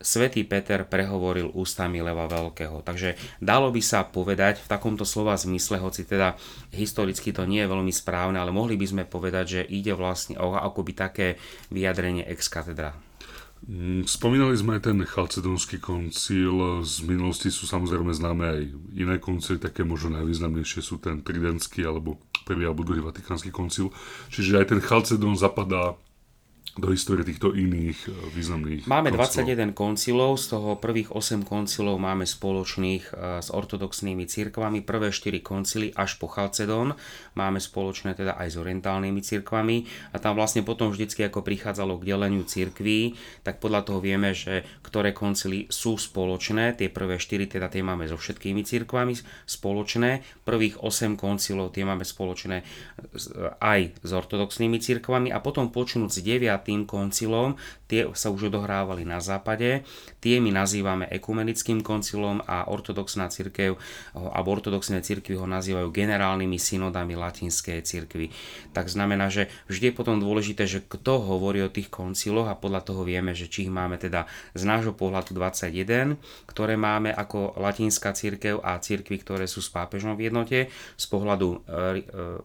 Svetý 0.00 0.48
Peter 0.48 0.88
prehovoril 0.88 1.52
ústami 1.52 2.00
Leva 2.00 2.24
Veľkého. 2.24 2.80
Takže 2.80 3.20
dalo 3.36 3.68
by 3.68 3.84
sa 3.84 4.00
povedať 4.08 4.64
v 4.64 4.70
takomto 4.72 5.04
slova 5.04 5.36
zmysle, 5.36 5.76
hoci 5.76 6.08
teda 6.08 6.40
historicky 6.72 7.36
to 7.36 7.44
nie 7.44 7.60
je 7.60 7.68
veľmi 7.68 7.92
správne, 7.92 8.40
ale 8.40 8.48
mohli 8.48 8.80
by 8.80 8.86
sme 8.88 9.04
povedať, 9.04 9.60
že 9.60 9.68
ide 9.68 9.92
vlastne 9.92 10.40
o 10.40 10.56
akoby 10.56 10.92
také 10.96 11.26
vyjadrenie 11.68 12.24
ex 12.24 12.48
katedra. 12.48 12.96
Mm, 13.68 14.08
spomínali 14.08 14.56
sme 14.56 14.80
aj 14.80 14.88
ten 14.88 14.98
chalcedonský 15.04 15.84
koncil, 15.84 16.80
z 16.80 17.04
minulosti 17.04 17.52
sú 17.52 17.68
samozrejme 17.68 18.08
známe 18.08 18.44
aj 18.48 18.60
iné 18.96 19.16
koncily, 19.20 19.60
také 19.60 19.84
možno 19.84 20.16
najvýznamnejšie 20.16 20.80
sú 20.80 20.96
ten 20.96 21.20
Tridentský 21.20 21.84
alebo 21.84 22.16
prvý 22.48 22.64
alebo 22.64 22.88
druhý 22.88 23.04
vatikánsky 23.04 23.52
koncil. 23.52 23.92
Čiže 24.32 24.64
aj 24.64 24.66
ten 24.72 24.80
chalcedon 24.80 25.36
zapadá 25.36 25.92
do 26.78 26.94
histórie 26.94 27.26
týchto 27.26 27.50
iných 27.50 27.98
eh, 28.06 28.12
významných 28.30 28.86
Máme 28.86 29.10
koncilov. 29.10 29.74
21 29.74 29.74
koncilov, 29.74 30.30
z 30.38 30.46
toho 30.54 30.70
prvých 30.78 31.10
8 31.10 31.42
koncilov 31.42 31.98
máme 31.98 32.22
spoločných 32.22 33.04
eh, 33.10 33.42
s 33.42 33.50
ortodoxnými 33.50 34.22
cirkvami, 34.30 34.86
prvé 34.86 35.10
4 35.10 35.42
koncily 35.42 35.90
až 35.90 36.22
po 36.22 36.30
Chalcedon 36.30 36.94
máme 37.34 37.58
spoločné 37.58 38.14
teda 38.14 38.38
aj 38.38 38.54
s 38.54 38.56
orientálnymi 38.60 39.18
cirkvami. 39.18 39.76
A 40.14 40.22
tam 40.22 40.38
vlastne 40.38 40.62
potom 40.62 40.94
vždycky 40.94 41.26
ako 41.26 41.42
prichádzalo 41.42 41.98
k 41.98 42.06
deleniu 42.14 42.46
cirkví, 42.46 43.18
tak 43.42 43.58
podľa 43.58 43.90
toho 43.90 43.98
vieme, 43.98 44.30
že 44.30 44.62
ktoré 44.86 45.10
koncily 45.10 45.66
sú 45.66 45.98
spoločné, 45.98 46.78
tie 46.78 46.86
prvé 46.86 47.18
4 47.18 47.50
teda 47.50 47.66
tie 47.66 47.82
máme 47.82 48.06
so 48.06 48.14
všetkými 48.14 48.62
cirkvami 48.62 49.18
spoločné, 49.48 50.22
prvých 50.46 50.78
8 50.78 51.18
koncilov 51.18 51.74
tie 51.74 51.82
máme 51.82 52.06
spoločné 52.06 52.62
aj 53.58 53.80
s 54.06 54.10
ortodoxnými 54.14 54.78
cirkvami. 54.78 55.34
A 55.34 55.42
potom 55.42 55.72
počnúť 55.74 56.10
z 56.10 56.20
9 56.38 56.59
tým 56.60 56.84
koncilom, 56.84 57.56
tie 57.90 58.06
sa 58.14 58.30
už 58.30 58.54
odohrávali 58.54 59.02
na 59.02 59.18
západe, 59.18 59.82
tie 60.22 60.38
my 60.38 60.54
nazývame 60.54 61.10
ekumenickým 61.10 61.82
koncilom 61.82 62.44
a 62.46 62.70
ortodoxná 62.70 63.26
církev, 63.32 63.74
alebo 64.14 64.54
ortodoxné 64.54 65.02
církvy 65.02 65.34
ho 65.34 65.48
nazývajú 65.48 65.90
generálnymi 65.90 66.54
synodami 66.54 67.18
latinskej 67.18 67.82
církvy. 67.82 68.30
Tak 68.70 68.86
znamená, 68.86 69.32
že 69.32 69.50
vždy 69.66 69.90
je 69.90 69.98
potom 69.98 70.22
dôležité, 70.22 70.70
že 70.70 70.84
kto 70.86 71.18
hovorí 71.24 71.66
o 71.66 71.72
tých 71.72 71.90
konciloch 71.90 72.46
a 72.46 72.54
podľa 72.54 72.86
toho 72.86 73.02
vieme, 73.02 73.34
že 73.34 73.50
či 73.50 73.66
ich 73.66 73.72
máme 73.72 73.98
teda 73.98 74.30
z 74.54 74.62
nášho 74.62 74.94
pohľadu 74.94 75.34
21, 75.34 76.14
ktoré 76.46 76.78
máme 76.78 77.10
ako 77.10 77.58
latinská 77.58 78.12
církev 78.14 78.62
a 78.62 78.78
církvy, 78.78 79.18
ktoré 79.24 79.44
sú 79.50 79.64
s 79.64 79.72
pápežom 79.72 80.14
v 80.14 80.30
jednote, 80.30 80.58
z 80.94 81.06
pohľadu 81.10 81.48
e, 81.50 81.58
e, 81.58 82.02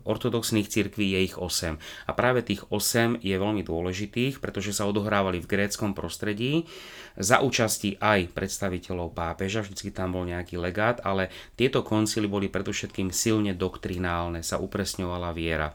ortodoxných 0.07 0.71
církví 0.71 1.13
je 1.13 1.19
ich 1.27 1.35
8. 1.37 1.77
A 2.09 2.11
práve 2.15 2.41
tých 2.41 2.63
8 2.71 3.19
je 3.21 3.35
veľmi 3.35 3.61
dôležité, 3.61 4.04
dôležitých, 4.05 4.37
pretože 4.39 4.77
sa 4.77 4.85
odohrávali 4.85 5.41
v 5.41 5.49
gréckom 5.49 5.97
prostredí 5.97 6.69
za 7.17 7.41
účasti 7.41 7.97
aj 7.97 8.31
predstaviteľov 8.37 9.17
pápeža, 9.17 9.65
vždycky 9.65 9.89
tam 9.89 10.13
bol 10.13 10.23
nejaký 10.29 10.61
legát, 10.61 11.01
ale 11.01 11.33
tieto 11.57 11.81
koncily 11.81 12.29
boli 12.29 12.47
predovšetkým 12.47 13.09
silne 13.09 13.57
doktrinálne, 13.57 14.45
sa 14.45 14.61
upresňovala 14.61 15.33
viera. 15.33 15.73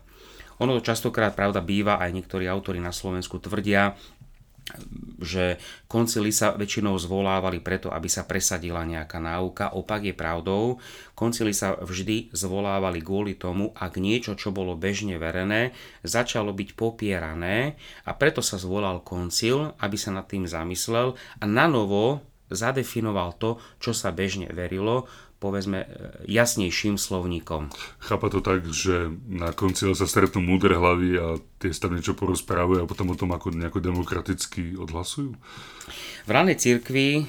Ono 0.60 0.76
to 0.78 0.84
častokrát, 0.84 1.32
pravda, 1.32 1.64
býva, 1.64 1.96
aj 1.98 2.12
niektorí 2.12 2.44
autori 2.44 2.78
na 2.78 2.92
Slovensku 2.92 3.40
tvrdia, 3.40 3.96
že 5.20 5.60
koncily 5.84 6.32
sa 6.32 6.56
väčšinou 6.56 6.96
zvolávali 6.96 7.60
preto, 7.60 7.92
aby 7.92 8.08
sa 8.08 8.24
presadila 8.24 8.82
nejaká 8.88 9.20
náuka. 9.20 9.76
Opak 9.76 10.08
je 10.08 10.14
pravdou. 10.16 10.80
Koncily 11.12 11.52
sa 11.52 11.76
vždy 11.76 12.32
zvolávali 12.32 13.04
kvôli 13.04 13.36
tomu, 13.36 13.76
ak 13.76 14.00
niečo, 14.00 14.32
čo 14.34 14.48
bolo 14.48 14.74
bežne 14.74 15.20
verené, 15.20 15.76
začalo 16.00 16.56
byť 16.56 16.68
popierané 16.72 17.76
a 18.08 18.16
preto 18.16 18.40
sa 18.40 18.56
zvolal 18.56 19.04
koncil, 19.04 19.76
aby 19.76 19.96
sa 20.00 20.10
nad 20.10 20.24
tým 20.24 20.48
zamyslel 20.48 21.14
a 21.38 21.44
na 21.44 21.68
novo 21.68 22.24
zadefinoval 22.50 23.38
to, 23.38 23.62
čo 23.78 23.94
sa 23.94 24.10
bežne 24.10 24.50
verilo, 24.50 25.06
povedzme, 25.40 25.82
e, 25.82 25.88
jasnejším 26.28 27.00
slovníkom. 27.00 27.72
Chápa 27.98 28.28
to 28.28 28.44
tak, 28.44 28.68
že 28.68 29.08
na 29.26 29.56
konci 29.56 29.88
sa 29.96 30.04
stretnú 30.04 30.44
múdre 30.44 30.76
hlavy 30.76 31.10
a 31.16 31.26
tie 31.56 31.72
sa 31.72 31.88
niečo 31.88 32.12
porozprávajú 32.12 32.84
a 32.84 32.90
potom 32.90 33.10
o 33.10 33.16
tom 33.16 33.32
ako 33.32 33.56
nejako 33.56 33.80
demokraticky 33.80 34.76
odhlasujú? 34.76 35.32
V 36.30 36.38
ranej 36.38 36.62
cirkvi 36.62 37.26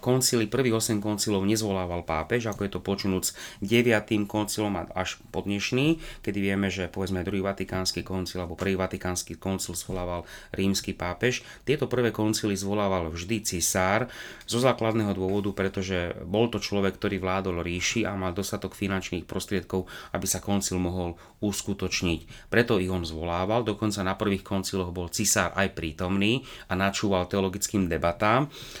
koncily, 0.00 0.48
prvých 0.48 0.96
8 0.96 1.04
koncilov 1.04 1.44
nezvolával 1.44 2.08
pápež, 2.08 2.48
ako 2.48 2.64
je 2.64 2.72
to 2.72 2.80
počnúc 2.80 3.24
9. 3.60 3.92
koncilom 4.24 4.88
až 4.96 5.20
po 5.28 5.44
dnešný, 5.44 6.00
kedy 6.24 6.38
vieme, 6.40 6.72
že 6.72 6.88
povedzme 6.88 7.20
druhý 7.20 7.44
vatikánsky 7.44 8.00
koncil 8.00 8.40
alebo 8.40 8.56
prvý 8.56 8.80
vatikánsky 8.80 9.36
koncil 9.36 9.76
zvolával 9.76 10.24
rímsky 10.56 10.96
pápež. 10.96 11.44
Tieto 11.68 11.84
prvé 11.84 12.16
koncily 12.16 12.56
zvolával 12.56 13.12
vždy 13.12 13.44
cisár 13.44 14.08
zo 14.48 14.56
základného 14.56 15.12
dôvodu, 15.12 15.52
pretože 15.52 16.16
bol 16.24 16.48
to 16.48 16.64
človek, 16.64 16.96
ktorý 16.96 17.20
vládol 17.20 17.60
ríši 17.60 18.08
a 18.08 18.16
mal 18.16 18.32
dostatok 18.32 18.72
finančných 18.72 19.28
prostriedkov, 19.28 19.84
aby 20.16 20.24
sa 20.24 20.40
koncil 20.40 20.80
mohol 20.80 21.20
uskutočniť. 21.44 22.48
Preto 22.48 22.80
ich 22.80 22.88
on 22.88 23.04
zvolával, 23.04 23.68
dokonca 23.68 24.00
na 24.00 24.16
prvých 24.16 24.48
konciloch 24.48 24.96
bol 24.96 25.12
cisár 25.12 25.52
aj 25.60 25.76
prítomný 25.76 26.40
a 26.72 26.76
načúval 26.76 27.28
teologickým 27.28 27.84
debatám 27.84 28.28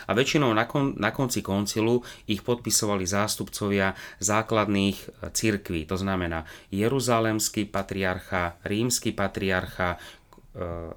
a 0.06 0.10
väčšinou 0.14 0.54
na, 0.54 0.64
kon, 0.70 0.94
na 0.96 1.10
konci 1.10 1.42
koncilu 1.42 2.06
ich 2.30 2.46
podpisovali 2.46 3.04
zástupcovia 3.04 3.98
základných 4.22 4.96
e, 4.96 5.06
cirkví, 5.34 5.86
to 5.90 5.98
znamená 5.98 6.46
Jeruzalemský 6.70 7.66
patriarcha, 7.66 8.60
Rímsky 8.62 9.10
patriarcha, 9.10 9.96
e, 9.96 9.98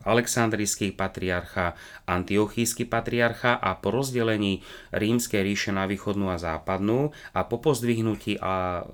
Aleksandrijský 0.05 0.93
patriarcha, 0.93 1.73
Antiochísky 2.05 2.85
patriarcha 2.85 3.57
a 3.57 3.73
po 3.79 3.89
rozdelení 3.89 4.61
rímskej 4.93 5.41
ríše 5.41 5.71
na 5.73 5.89
východnú 5.89 6.29
a 6.29 6.37
západnú 6.37 7.09
a 7.33 7.41
po 7.49 7.57
pozdvihnutí 7.57 8.37
a 8.37 8.85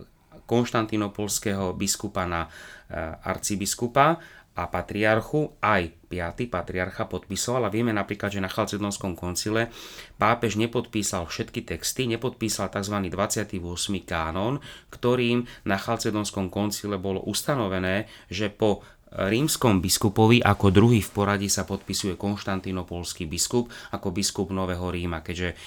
konštantinopolského 0.49 1.77
biskupa 1.77 2.25
na 2.25 2.49
e, 2.89 2.97
arcibiskupa 3.21 4.17
a 4.59 4.67
patriarchu, 4.67 5.55
aj 5.63 6.11
5. 6.11 6.51
patriarcha 6.51 7.07
podpisoval 7.07 7.69
a 7.69 7.73
vieme 7.73 7.95
napríklad, 7.95 8.33
že 8.35 8.43
na 8.43 8.51
Chalcedonskom 8.51 9.15
koncile 9.15 9.71
pápež 10.19 10.59
nepodpísal 10.59 11.23
všetky 11.23 11.63
texty, 11.63 12.11
nepodpísal 12.11 12.67
tzv. 12.67 12.99
28. 13.07 13.55
kánon, 14.03 14.59
ktorým 14.91 15.47
na 15.63 15.79
Chalcedonskom 15.79 16.51
koncile 16.51 16.99
bolo 16.99 17.23
ustanovené, 17.23 18.11
že 18.27 18.51
po 18.51 18.83
rímskom 19.09 19.81
biskupovi 19.81 20.37
ako 20.45 20.69
druhý 20.69 21.01
v 21.01 21.09
poradí 21.09 21.49
sa 21.49 21.65
podpisuje 21.65 22.13
konštantinopolský 22.13 23.25
biskup 23.25 23.73
ako 23.89 24.13
biskup 24.13 24.53
Nového 24.53 24.85
Ríma. 24.85 25.25
Keďže 25.25 25.57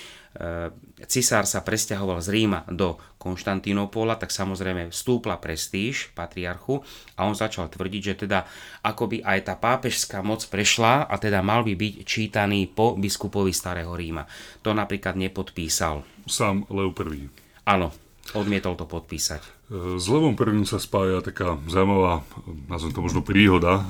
cisár 1.06 1.44
sa 1.44 1.60
presťahoval 1.60 2.18
z 2.24 2.28
Ríma 2.32 2.64
do 2.72 2.96
Konštantínopola, 3.20 4.16
tak 4.16 4.32
samozrejme 4.32 4.88
vstúpla 4.88 5.36
prestíž 5.38 6.10
patriarchu 6.16 6.80
a 7.14 7.28
on 7.28 7.36
začal 7.36 7.68
tvrdiť, 7.68 8.02
že 8.02 8.14
teda 8.26 8.48
akoby 8.82 9.20
aj 9.22 9.38
tá 9.46 9.54
pápežská 9.60 10.24
moc 10.24 10.42
prešla 10.48 11.04
a 11.04 11.14
teda 11.20 11.44
mal 11.44 11.62
by 11.62 11.76
byť 11.76 11.94
čítaný 12.08 12.66
po 12.72 12.96
biskupovi 12.96 13.52
Starého 13.52 13.92
Ríma. 13.92 14.24
To 14.64 14.72
napríklad 14.72 15.14
nepodpísal. 15.20 16.02
Sám 16.26 16.66
Leo 16.72 16.90
I. 16.90 17.28
Áno, 17.68 17.94
odmietol 18.34 18.74
to 18.74 18.88
podpísať. 18.88 19.62
S 19.72 20.04
Levom 20.04 20.36
prvým 20.36 20.68
sa 20.68 20.76
spája 20.76 21.24
taká 21.24 21.56
zaujímavá, 21.64 22.20
nazvem 22.68 22.92
to 22.92 23.00
možno 23.00 23.24
príhoda, 23.24 23.80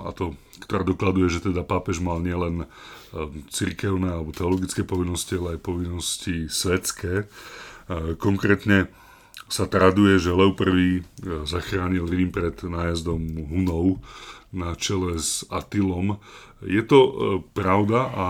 a 0.00 0.08
to, 0.16 0.32
ktorá 0.64 0.80
dokladuje, 0.80 1.28
že 1.28 1.52
teda 1.52 1.60
pápež 1.60 2.00
mal 2.00 2.24
nielen 2.24 2.64
e, 2.64 2.66
cirkevné 3.52 4.16
alebo 4.16 4.32
teologické 4.32 4.80
povinnosti, 4.80 5.36
ale 5.36 5.60
aj 5.60 5.66
povinnosti 5.68 6.48
svetské. 6.48 7.14
E, 7.20 7.24
konkrétne 8.16 8.88
sa 9.52 9.68
traduje, 9.68 10.16
že 10.16 10.32
Lev 10.32 10.56
I 10.56 11.04
zachránil 11.44 12.08
Rím 12.08 12.32
pred 12.32 12.56
nájazdom 12.64 13.20
Hunov 13.52 14.00
na 14.56 14.72
čele 14.72 15.20
s 15.20 15.44
Atilom. 15.52 16.16
Je 16.64 16.80
to 16.80 16.98
pravda 17.52 18.08
a 18.08 18.26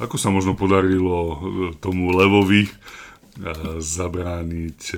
ako 0.00 0.16
sa 0.16 0.32
možno 0.32 0.56
podarilo 0.56 1.38
tomu 1.84 2.16
Levovi 2.16 2.66
zabrániť, 3.80 4.96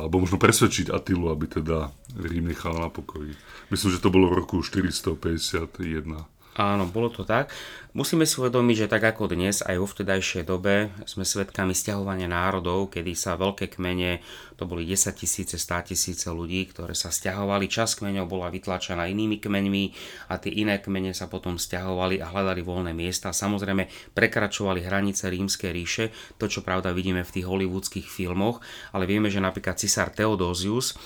alebo 0.00 0.24
možno 0.24 0.40
presvedčiť 0.40 0.88
Atilu, 0.88 1.28
aby 1.28 1.60
teda 1.60 1.92
Rím 2.16 2.48
nechal 2.48 2.72
na 2.76 2.88
pokoji. 2.88 3.36
Myslím, 3.68 3.90
že 3.92 4.00
to 4.00 4.08
bolo 4.08 4.32
v 4.32 4.38
roku 4.40 4.62
451. 4.64 6.35
Áno, 6.56 6.88
bolo 6.88 7.12
to 7.12 7.20
tak. 7.20 7.52
Musíme 7.92 8.24
si 8.24 8.40
uvedomiť, 8.40 8.76
že 8.84 8.92
tak 8.92 9.04
ako 9.04 9.28
dnes, 9.28 9.60
aj 9.60 9.76
vo 9.76 9.84
vtedajšej 9.84 10.48
dobe 10.48 10.88
sme 11.04 11.24
svedkami 11.24 11.76
stiahovania 11.76 12.28
národov, 12.28 12.88
kedy 12.92 13.12
sa 13.12 13.36
veľké 13.36 13.76
kmene, 13.76 14.24
to 14.56 14.64
boli 14.64 14.88
10 14.88 15.12
tisíce, 15.16 15.60
100 15.60 15.92
tisíce 15.92 16.24
ľudí, 16.32 16.64
ktoré 16.72 16.96
sa 16.96 17.12
stiahovali. 17.12 17.68
Čas 17.68 17.92
kmeňov 18.00 18.24
bola 18.24 18.48
vytlačená 18.48 19.04
inými 19.04 19.36
kmeňmi 19.36 19.84
a 20.32 20.40
tie 20.40 20.48
iné 20.48 20.80
kmene 20.80 21.12
sa 21.12 21.28
potom 21.28 21.60
stiahovali 21.60 22.24
a 22.24 22.32
hľadali 22.32 22.64
voľné 22.64 22.96
miesta. 22.96 23.36
Samozrejme 23.36 24.16
prekračovali 24.16 24.80
hranice 24.80 25.28
rímskej 25.28 25.70
ríše, 25.76 26.04
to 26.40 26.48
čo 26.48 26.64
pravda 26.64 26.96
vidíme 26.96 27.20
v 27.20 27.32
tých 27.36 27.44
hollywoodských 27.44 28.08
filmoch, 28.08 28.64
ale 28.96 29.04
vieme, 29.04 29.28
že 29.28 29.44
napríklad 29.44 29.76
cisár 29.76 30.08
Theodosius 30.08 30.96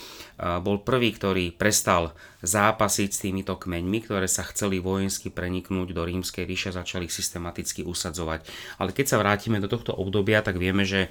bol 0.40 0.80
prvý, 0.80 1.12
ktorý 1.12 1.52
prestal 1.52 2.16
zápasiť 2.40 3.10
s 3.12 3.22
týmito 3.28 3.60
kmeňmi, 3.60 4.08
ktoré 4.08 4.24
sa 4.24 4.40
chceli 4.48 4.80
vojensky 4.80 5.28
preniknúť 5.28 5.92
do 5.92 6.02
rímskej 6.08 6.48
ríše, 6.48 6.72
začali 6.72 7.04
ich 7.04 7.14
systematicky 7.14 7.84
usadzovať. 7.84 8.48
Ale 8.80 8.96
keď 8.96 9.06
sa 9.12 9.20
vrátime 9.20 9.60
do 9.60 9.68
tohto 9.68 9.92
obdobia, 9.92 10.40
tak 10.40 10.56
vieme, 10.56 10.88
že 10.88 11.06
e, 11.06 11.08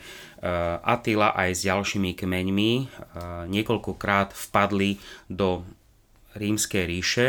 Attila 0.81 1.37
aj 1.37 1.49
s 1.53 1.61
ďalšími 1.69 2.17
kmeňmi 2.17 2.71
e, 2.73 2.83
niekoľkokrát 3.53 4.33
vpadli 4.33 4.97
do 5.29 5.61
rímskej 6.33 6.83
ríše 6.85 7.27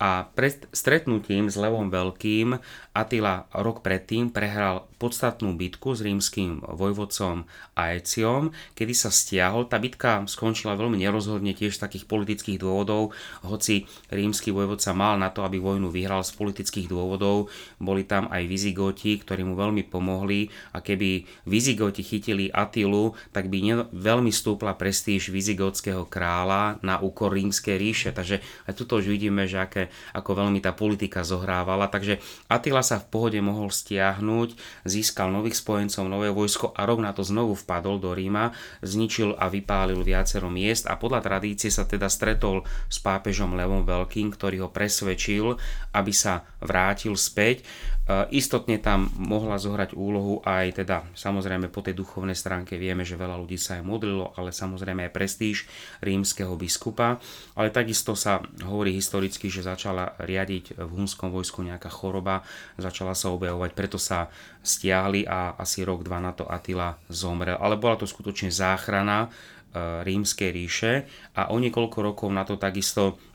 a 0.00 0.24
pred 0.32 0.64
stretnutím 0.72 1.52
s 1.52 1.60
Levom 1.60 1.92
Veľkým 1.92 2.56
Attila 2.90 3.46
rok 3.54 3.86
predtým 3.86 4.34
prehral 4.34 4.90
podstatnú 5.00 5.56
bitku 5.56 5.96
s 5.96 6.04
rímským 6.04 6.60
vojvodcom 6.60 7.48
Aeciom, 7.72 8.52
kedy 8.76 8.92
sa 8.92 9.08
stiahol. 9.08 9.64
Tá 9.70 9.80
bitka 9.80 10.26
skončila 10.28 10.76
veľmi 10.76 11.00
nerozhodne 11.00 11.56
tiež 11.56 11.78
z 11.78 11.82
takých 11.86 12.04
politických 12.04 12.60
dôvodov, 12.60 13.16
hoci 13.46 13.88
rímsky 14.12 14.52
vojvodca 14.52 14.92
mal 14.92 15.16
na 15.16 15.32
to, 15.32 15.46
aby 15.46 15.62
vojnu 15.62 15.88
vyhral 15.88 16.20
z 16.26 16.36
politických 16.36 16.90
dôvodov. 16.90 17.48
Boli 17.80 18.04
tam 18.04 18.28
aj 18.28 18.44
Vizigoti, 18.44 19.16
ktorí 19.16 19.46
mu 19.46 19.56
veľmi 19.56 19.88
pomohli 19.88 20.52
a 20.76 20.84
keby 20.84 21.24
Vizigoti 21.48 22.04
chytili 22.04 22.52
Atilu, 22.52 23.16
tak 23.32 23.48
by 23.48 23.58
ne, 23.64 23.74
veľmi 23.88 24.28
stúpla 24.34 24.76
prestíž 24.76 25.32
Vizigotského 25.32 26.04
kráľa 26.10 26.82
na 26.84 27.00
úkor 27.00 27.32
rímskej 27.32 27.78
ríše. 27.80 28.10
Takže 28.12 28.42
aj 28.66 28.74
tuto 28.76 29.00
už 29.00 29.08
vidíme, 29.08 29.48
že 29.48 29.62
aké, 29.62 29.94
ako 30.12 30.44
veľmi 30.44 30.60
tá 30.60 30.76
politika 30.76 31.24
zohrávala. 31.24 31.88
Takže 31.88 32.20
Attila 32.50 32.84
sa 32.90 32.98
v 32.98 33.06
pohode 33.06 33.38
mohol 33.38 33.70
stiahnuť, 33.70 34.58
získal 34.82 35.30
nových 35.30 35.62
spojencov, 35.62 36.10
nové 36.10 36.34
vojsko 36.34 36.74
a 36.74 36.82
rok 36.82 36.98
na 36.98 37.14
to 37.14 37.22
znovu 37.22 37.54
vpadol 37.54 38.02
do 38.02 38.10
Ríma, 38.10 38.50
zničil 38.82 39.38
a 39.38 39.46
vypálil 39.46 40.02
viacero 40.02 40.50
miest 40.50 40.90
a 40.90 40.98
podľa 40.98 41.22
tradície 41.22 41.70
sa 41.70 41.86
teda 41.86 42.10
stretol 42.10 42.66
s 42.90 42.98
pápežom 42.98 43.54
Levom 43.54 43.86
Veľkým, 43.86 44.34
ktorý 44.34 44.66
ho 44.66 44.68
presvedčil, 44.74 45.54
aby 45.94 46.10
sa 46.10 46.42
vrátil 46.58 47.14
späť. 47.14 47.62
E, 48.10 48.26
istotne 48.34 48.82
tam 48.82 49.06
mohla 49.14 49.54
zohrať 49.54 49.94
úlohu 49.94 50.42
aj 50.42 50.82
teda 50.82 51.06
samozrejme 51.14 51.70
po 51.70 51.78
tej 51.78 51.94
duchovnej 51.94 52.34
stránke 52.34 52.74
vieme, 52.74 53.06
že 53.06 53.14
veľa 53.14 53.38
ľudí 53.38 53.54
sa 53.54 53.78
aj 53.78 53.86
modlilo, 53.86 54.34
ale 54.34 54.50
samozrejme 54.50 55.06
aj 55.06 55.14
prestíž 55.14 55.70
rímskeho 56.02 56.58
biskupa, 56.58 57.22
ale 57.54 57.70
takisto 57.70 58.18
sa 58.18 58.42
hovorí 58.66 58.90
historicky, 58.98 59.46
že 59.46 59.62
začala 59.62 60.18
riadiť 60.18 60.74
v 60.74 60.90
hunskom 60.90 61.30
vojsku 61.30 61.62
nejaká 61.62 61.86
choroba, 61.86 62.42
začala 62.74 63.14
sa 63.14 63.30
objavovať, 63.30 63.70
preto 63.78 63.98
sa 64.00 64.26
stiahli 64.66 65.30
a 65.30 65.54
asi 65.54 65.86
rok, 65.86 66.02
dva 66.02 66.18
na 66.18 66.34
to 66.34 66.50
Attila 66.50 66.98
zomrel. 67.06 67.56
Ale 67.62 67.78
bola 67.78 67.94
to 67.94 68.10
skutočne 68.10 68.50
záchrana 68.50 69.26
e, 69.26 70.02
rímskej 70.02 70.50
ríše 70.50 70.92
a 71.38 71.54
o 71.54 71.56
niekoľko 71.62 71.98
rokov 72.02 72.28
na 72.34 72.42
to 72.42 72.58
takisto 72.58 73.29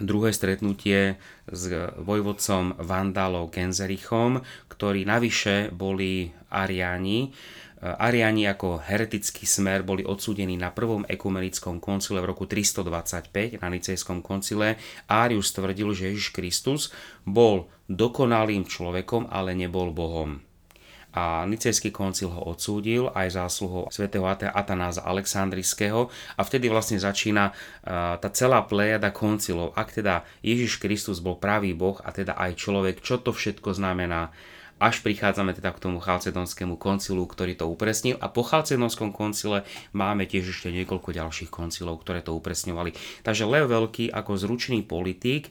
druhé 0.00 0.34
stretnutie 0.34 1.18
s 1.50 1.62
vojvodcom 2.00 2.78
Vandalom 2.80 3.50
Genzerichom, 3.52 4.42
ktorí 4.70 5.04
navyše 5.04 5.70
boli 5.70 6.32
Ariáni. 6.50 7.34
Ariáni 7.84 8.48
ako 8.48 8.80
heretický 8.80 9.44
smer 9.44 9.84
boli 9.84 10.08
odsúdení 10.08 10.56
na 10.56 10.72
prvom 10.72 11.04
ekumenickom 11.04 11.84
koncile 11.84 12.24
v 12.24 12.32
roku 12.32 12.48
325 12.48 13.60
na 13.60 13.68
Nicejskom 13.68 14.24
koncile. 14.24 14.80
Arius 15.04 15.52
tvrdil, 15.52 15.92
že 15.92 16.08
Ježiš 16.14 16.32
Kristus 16.32 16.88
bol 17.28 17.68
dokonalým 17.92 18.64
človekom, 18.64 19.28
ale 19.28 19.52
nebol 19.52 19.92
Bohom 19.92 20.40
a 21.14 21.46
Nicejský 21.46 21.94
koncil 21.94 22.26
ho 22.34 22.50
odsúdil 22.50 23.06
aj 23.14 23.38
zásluhou 23.38 23.86
svätého 23.94 24.26
Atanáza 24.26 25.06
Aleksandrijského 25.06 26.10
a 26.10 26.42
vtedy 26.42 26.66
vlastne 26.66 26.98
začína 26.98 27.54
tá 28.18 28.28
celá 28.34 28.66
plejada 28.66 29.14
koncilov. 29.14 29.70
Ak 29.78 29.94
teda 29.94 30.26
Ježiš 30.42 30.82
Kristus 30.82 31.22
bol 31.22 31.38
pravý 31.38 31.70
Boh 31.70 32.02
a 32.02 32.10
teda 32.10 32.34
aj 32.34 32.58
človek, 32.58 32.98
čo 32.98 33.22
to 33.22 33.30
všetko 33.30 33.78
znamená? 33.78 34.34
Až 34.82 35.00
prichádzame 35.06 35.54
teda 35.54 35.70
k 35.70 35.82
tomu 35.82 36.02
Chalcedonskému 36.02 36.76
koncilu, 36.76 37.24
ktorý 37.24 37.54
to 37.54 37.70
upresnil 37.70 38.18
a 38.18 38.26
po 38.26 38.42
Chalcedonskom 38.42 39.14
koncile 39.14 39.62
máme 39.94 40.26
tiež 40.26 40.50
ešte 40.50 40.74
niekoľko 40.74 41.14
ďalších 41.14 41.50
koncilov, 41.50 42.02
ktoré 42.02 42.20
to 42.20 42.34
upresňovali. 42.34 42.94
Takže 43.22 43.46
Leo 43.46 43.70
Veľký 43.70 44.10
ako 44.10 44.34
zručný 44.34 44.82
politik, 44.82 45.48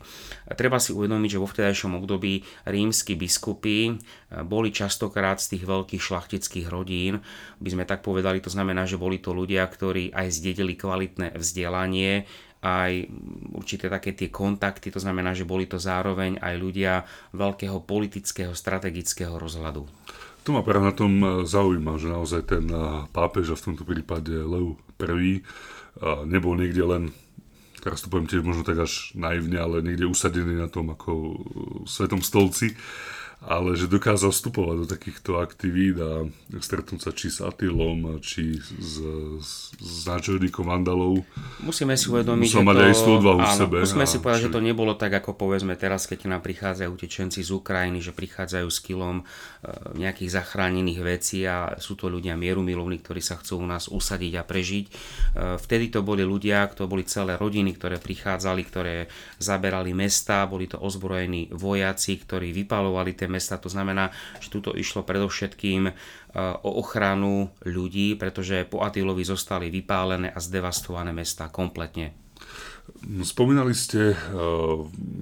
treba 0.59 0.77
si 0.77 0.91
uvedomiť, 0.91 1.29
že 1.39 1.41
vo 1.41 1.47
vtedajšom 1.47 1.95
období 1.97 2.43
rímsky 2.67 3.15
biskupy 3.15 3.95
boli 4.43 4.69
častokrát 4.75 5.39
z 5.39 5.57
tých 5.57 5.63
veľkých 5.65 6.01
šlachtických 6.03 6.67
rodín, 6.67 7.23
by 7.63 7.69
sme 7.71 7.83
tak 7.87 8.03
povedali, 8.03 8.43
to 8.43 8.51
znamená, 8.51 8.83
že 8.83 8.99
boli 8.99 9.23
to 9.23 9.31
ľudia, 9.31 9.63
ktorí 9.65 10.11
aj 10.11 10.27
zdedili 10.29 10.75
kvalitné 10.75 11.33
vzdelanie, 11.39 12.27
aj 12.63 13.11
určité 13.51 13.91
také 13.91 14.15
tie 14.15 14.31
kontakty, 14.31 14.87
to 14.87 15.03
znamená, 15.03 15.35
že 15.35 15.43
boli 15.43 15.67
to 15.67 15.75
zároveň 15.75 16.39
aj 16.39 16.55
ľudia 16.55 16.93
veľkého 17.35 17.83
politického, 17.83 18.55
strategického 18.55 19.35
rozhľadu. 19.35 19.83
To 20.43 20.49
ma 20.51 20.63
práve 20.63 20.83
na 20.83 20.95
tom 20.95 21.13
e, 21.23 21.27
zaujíma, 21.47 21.99
že 21.99 22.07
naozaj 22.11 22.41
ten 22.47 22.65
e, 22.67 23.07
pápež, 23.11 23.55
a 23.55 23.59
v 23.59 23.65
tomto 23.71 23.83
prípade 23.87 24.31
Leu 24.31 24.75
I, 24.99 25.39
e, 25.39 25.41
nebol 26.27 26.55
niekde 26.59 26.83
len, 26.83 27.03
teraz 27.79 28.03
to 28.03 28.11
poviem 28.11 28.27
tiež 28.27 28.43
možno 28.43 28.67
tak 28.67 28.79
až 28.79 29.15
naivne, 29.15 29.59
ale 29.59 29.83
niekde 29.83 30.07
usadený 30.07 30.59
na 30.59 30.67
tom 30.67 30.91
ako 30.91 31.39
svetom 31.87 32.19
stolci, 32.19 32.75
ale 33.43 33.75
že 33.75 33.91
dokázal 33.91 34.31
vstupovať 34.31 34.75
do 34.83 34.87
takýchto 34.87 35.35
aktivít 35.43 35.99
a 35.99 36.31
stretnúť 36.63 36.99
sa 37.03 37.11
či 37.11 37.27
s 37.27 37.43
Atilom, 37.43 38.23
či 38.23 38.55
s, 38.55 39.03
s, 39.43 39.75
s 39.75 39.95
náčelníkom 40.07 40.63
Vandalov. 40.63 41.27
Musíme 41.59 41.99
si 41.99 42.07
uvedomiť, 42.07 42.47
že 42.47 42.63
mať 42.63 42.77
to, 42.79 42.83
aj 42.87 42.93
odvahu 43.19 43.41
áno, 43.43 43.51
v 43.51 43.59
sebe. 43.59 43.77
Musíme 43.83 44.07
si 44.07 44.17
povedať, 44.23 44.39
či... 44.39 44.45
že 44.47 44.55
to 44.55 44.61
nebolo 44.63 44.95
tak, 44.95 45.11
ako 45.19 45.35
povedzme 45.35 45.75
teraz, 45.75 46.07
keď 46.07 46.31
nám 46.31 46.39
prichádzajú 46.39 46.87
utečenci 46.87 47.43
z 47.43 47.51
Ukrajiny, 47.51 47.99
že 47.99 48.15
prichádzajú 48.15 48.67
s 48.71 48.79
kilom 48.79 49.15
e, 49.19 49.23
nejakých 49.99 50.39
zachránených 50.39 50.99
vecí 51.03 51.43
a 51.43 51.75
sú 51.83 51.99
to 51.99 52.07
ľudia 52.07 52.39
mierumilovní, 52.39 53.03
ktorí 53.03 53.19
sa 53.19 53.35
chcú 53.35 53.59
u 53.59 53.67
nás 53.67 53.91
usadiť 53.91 54.39
a 54.39 54.43
prežiť. 54.47 54.85
E, 54.87 54.91
vtedy 55.59 55.91
to 55.91 55.99
boli 55.99 56.23
ľudia, 56.23 56.71
to 56.71 56.87
boli 56.87 57.03
celé 57.03 57.35
rodiny, 57.35 57.75
ktoré 57.75 57.99
prichádzali, 57.99 58.61
ktoré 58.63 59.11
zaberali 59.35 59.91
mesta, 59.91 60.47
boli 60.47 60.71
to 60.71 60.79
ozbrojení 60.79 61.51
vojaci, 61.51 62.23
ktorí 62.23 62.55
vypalovali 62.55 63.11
tie 63.19 63.27
mesta. 63.33 63.57
To 63.57 63.73
znamená, 63.73 64.13
že 64.37 64.53
tuto 64.53 64.77
išlo 64.77 65.01
predovšetkým 65.01 65.89
e, 65.89 65.91
o 66.61 66.69
ochranu 66.77 67.49
ľudí, 67.65 68.13
pretože 68.13 68.69
po 68.69 68.85
Atilovi 68.85 69.25
zostali 69.25 69.73
vypálené 69.73 70.29
a 70.29 70.37
zdevastované 70.37 71.09
mesta 71.09 71.49
kompletne. 71.49 72.13
Spomínali 73.03 73.75
ste, 73.75 74.11
e, 74.11 74.17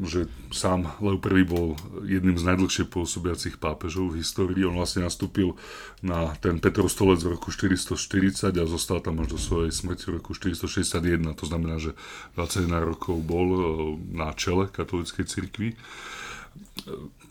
že 0.05 0.29
sám 0.53 0.97
Leo 1.01 1.17
I 1.17 1.45
bol 1.45 1.77
jedným 2.05 2.37
z 2.37 2.45
najdlhšie 2.45 2.85
pôsobiacich 2.89 3.57
pápežov 3.57 4.13
v 4.13 4.21
histórii. 4.21 4.65
On 4.65 4.77
vlastne 4.77 5.05
nastúpil 5.05 5.57
na 6.05 6.33
ten 6.41 6.61
Petrov 6.61 6.89
stolec 6.89 7.21
v 7.25 7.37
roku 7.37 7.49
440 7.49 8.53
a 8.53 8.65
zostal 8.65 9.01
tam 9.01 9.21
až 9.21 9.33
do 9.33 9.39
svojej 9.41 9.73
smrti 9.73 10.09
v 10.09 10.21
roku 10.21 10.33
461. 10.37 11.21
To 11.37 11.45
znamená, 11.45 11.81
že 11.81 11.97
21 12.37 12.81
rokov 12.81 13.17
bol 13.21 13.47
e, 13.49 13.61
na 14.13 14.33
čele 14.33 14.69
katolíckej 14.69 15.25
cirkvi 15.25 15.77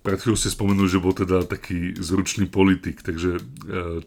pred 0.01 0.17
chvíľou 0.17 0.39
ste 0.41 0.53
spomenuli, 0.53 0.89
že 0.89 1.03
bol 1.03 1.13
teda 1.13 1.45
taký 1.45 1.97
zručný 1.97 2.49
politik, 2.49 3.05
takže 3.05 3.39
e, 3.39 3.43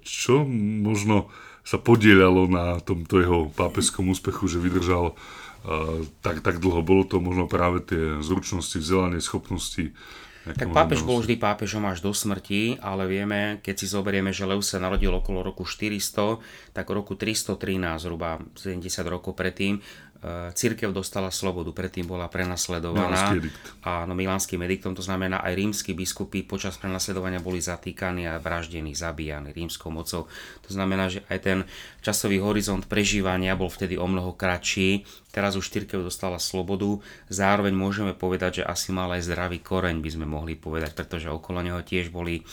čo 0.02 0.46
možno 0.48 1.30
sa 1.64 1.80
podielalo 1.80 2.52
na 2.52 2.84
tomto 2.84 3.24
jeho 3.24 3.40
pápeskom 3.56 4.12
úspechu, 4.12 4.52
že 4.52 4.60
vydržal 4.60 5.16
uh, 5.16 6.04
tak, 6.20 6.44
tak 6.44 6.60
dlho? 6.60 6.84
Bolo 6.84 7.08
to 7.08 7.24
možno 7.24 7.48
práve 7.48 7.80
tie 7.80 8.20
zručnosti, 8.20 8.76
vzdelanie, 8.76 9.24
schopnosti? 9.24 9.96
Tak 10.44 10.76
pápež 10.76 11.08
bol 11.08 11.24
vždy 11.24 11.40
pápežom 11.40 11.88
až 11.88 12.04
do 12.04 12.12
smrti, 12.12 12.76
ale 12.84 13.08
vieme, 13.08 13.64
keď 13.64 13.76
si 13.80 13.88
zoberieme, 13.88 14.36
že 14.36 14.44
Leus 14.44 14.76
sa 14.76 14.84
narodil 14.84 15.08
okolo 15.08 15.40
roku 15.40 15.64
400, 15.64 16.76
tak 16.76 16.92
v 16.92 17.00
roku 17.00 17.16
313, 17.16 17.56
zhruba 17.96 18.44
70 18.60 18.84
rokov 19.08 19.40
predtým, 19.40 19.80
E, 20.13 20.13
církev 20.56 20.96
dostala 20.96 21.28
slobodu, 21.28 21.76
predtým 21.76 22.08
bola 22.08 22.32
prenasledovaná. 22.32 23.36
Áno, 23.84 24.16
milánskym 24.16 24.64
ediktom, 24.64 24.96
to 24.96 25.04
znamená 25.04 25.44
aj 25.44 25.54
rímsky 25.54 25.92
biskupy 25.92 26.48
počas 26.48 26.80
prenasledovania 26.80 27.44
boli 27.44 27.60
zatýkaní 27.60 28.32
a 28.32 28.40
vraždení, 28.40 28.96
zabíjani 28.96 29.52
rímskou 29.52 29.92
mocou. 29.92 30.32
To 30.64 30.70
znamená, 30.72 31.12
že 31.12 31.28
aj 31.28 31.40
ten 31.44 31.60
časový 32.00 32.40
horizont 32.40 32.88
prežívania 32.88 33.60
bol 33.60 33.68
vtedy 33.68 34.00
o 34.00 34.08
mnoho 34.08 34.32
kratší. 34.32 35.04
Teraz 35.36 35.60
už 35.60 35.68
církev 35.68 36.00
dostala 36.00 36.40
slobodu. 36.40 37.04
Zároveň 37.28 37.76
môžeme 37.76 38.16
povedať, 38.16 38.64
že 38.64 38.68
asi 38.70 38.96
mal 38.96 39.12
aj 39.12 39.28
zdravý 39.28 39.60
koreň, 39.60 40.00
by 40.00 40.10
sme 40.14 40.26
mohli 40.30 40.56
povedať, 40.56 40.96
pretože 40.96 41.28
okolo 41.28 41.60
neho 41.60 41.82
tiež 41.84 42.14
boli 42.14 42.46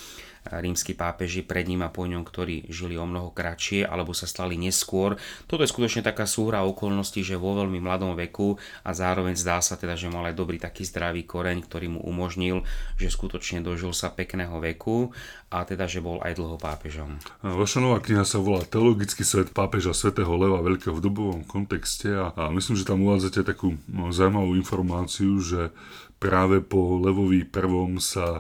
rímsky 0.49 0.97
pápeži 0.97 1.45
pred 1.45 1.69
ním 1.69 1.85
a 1.85 1.93
po 1.93 2.09
ňom, 2.09 2.25
ktorí 2.25 2.73
žili 2.73 2.97
o 2.97 3.05
mnoho 3.05 3.31
kratšie 3.31 3.85
alebo 3.85 4.17
sa 4.17 4.25
stali 4.25 4.57
neskôr. 4.57 5.21
Toto 5.45 5.61
je 5.61 5.69
skutočne 5.69 6.01
taká 6.01 6.25
súhra 6.25 6.65
okolností, 6.65 7.21
že 7.21 7.37
vo 7.37 7.53
veľmi 7.59 7.77
mladom 7.83 8.17
veku 8.17 8.57
a 8.81 8.91
zároveň 8.97 9.37
zdá 9.37 9.61
sa 9.61 9.77
teda, 9.77 10.01
že 10.01 10.09
mal 10.09 10.25
aj 10.33 10.39
dobrý 10.39 10.57
taký 10.57 10.89
zdravý 10.89 11.29
koreň, 11.29 11.61
ktorý 11.69 11.93
mu 11.93 12.01
umožnil, 12.01 12.65
že 12.97 13.13
skutočne 13.13 13.61
dožil 13.61 13.93
sa 13.93 14.09
pekného 14.09 14.57
veku 14.59 15.13
a 15.51 15.67
teda, 15.67 15.91
že 15.91 16.01
bol 16.01 16.23
aj 16.23 16.39
dlho 16.39 16.57
pápežom. 16.57 17.19
Vaša 17.43 17.83
nová 17.83 17.99
kniha 18.01 18.23
sa 18.23 18.39
volá 18.39 18.63
Teologický 18.65 19.27
svet 19.27 19.51
pápeža 19.51 19.93
svätého 19.93 20.31
Leva 20.39 20.63
Veľkého 20.63 20.95
v 20.97 21.05
dobovom 21.05 21.43
kontexte 21.45 22.09
a, 22.15 22.33
a 22.33 22.43
myslím, 22.55 22.79
že 22.79 22.87
tam 22.87 23.03
uvádzate 23.03 23.43
takú 23.43 23.77
no, 23.91 24.15
zaujímavú 24.15 24.55
informáciu, 24.57 25.43
že 25.43 25.75
práve 26.23 26.63
po 26.63 27.01
Levovi 27.03 27.43
prvom 27.43 27.99
sa 27.99 28.39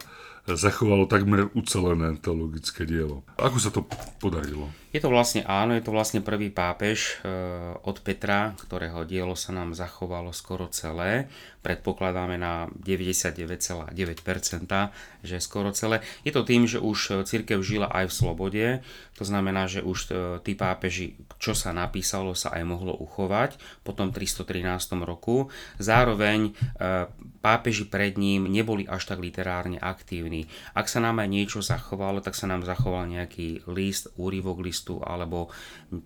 zachovalo 0.56 1.06
takmer 1.06 1.50
ucelené 1.52 2.16
teologické 2.18 2.86
dielo. 2.88 3.26
Ako 3.36 3.58
sa 3.58 3.70
to 3.70 3.84
podarilo? 4.18 4.70
Je 4.90 4.98
to 4.98 5.06
vlastne 5.06 5.46
áno, 5.46 5.78
je 5.78 5.86
to 5.86 5.94
vlastne 5.94 6.18
prvý 6.18 6.50
pápež 6.50 7.22
e, 7.22 7.30
od 7.78 8.02
Petra, 8.02 8.58
ktorého 8.58 9.06
dielo 9.06 9.38
sa 9.38 9.54
nám 9.54 9.70
zachovalo 9.70 10.34
skoro 10.34 10.66
celé. 10.66 11.30
Predpokladáme 11.62 12.34
na 12.34 12.66
99,9%, 12.74 13.94
že 15.22 15.36
skoro 15.38 15.70
celé. 15.70 16.02
Je 16.26 16.34
to 16.34 16.42
tým, 16.42 16.66
že 16.66 16.82
už 16.82 17.22
církev 17.22 17.62
žila 17.62 17.86
aj 17.86 18.10
v 18.10 18.16
slobode, 18.18 18.66
to 19.14 19.28
znamená, 19.28 19.68
že 19.68 19.84
už 19.84 19.98
e, 20.08 20.40
tí 20.40 20.56
pápeži, 20.56 21.14
čo 21.36 21.52
sa 21.52 21.76
napísalo, 21.76 22.32
sa 22.32 22.56
aj 22.56 22.64
mohlo 22.64 22.96
uchovať 22.96 23.60
po 23.86 23.92
tom 23.92 24.16
313 24.16 24.66
roku. 25.06 25.52
Zároveň 25.76 26.50
e, 26.50 26.52
pápeži 27.44 27.84
pred 27.84 28.16
ním 28.16 28.48
neboli 28.48 28.88
až 28.88 29.12
tak 29.12 29.20
literárne 29.20 29.76
aktívni. 29.76 30.48
Ak 30.72 30.88
sa 30.88 31.04
nám 31.04 31.20
aj 31.20 31.28
niečo 31.28 31.60
zachovalo, 31.60 32.24
tak 32.24 32.32
sa 32.32 32.48
nám 32.48 32.64
zachoval 32.64 33.06
nejaký 33.12 33.68
list, 33.68 34.08
úryvok 34.16 34.64
list 34.64 34.79
listu 34.80 35.04
alebo 35.04 35.52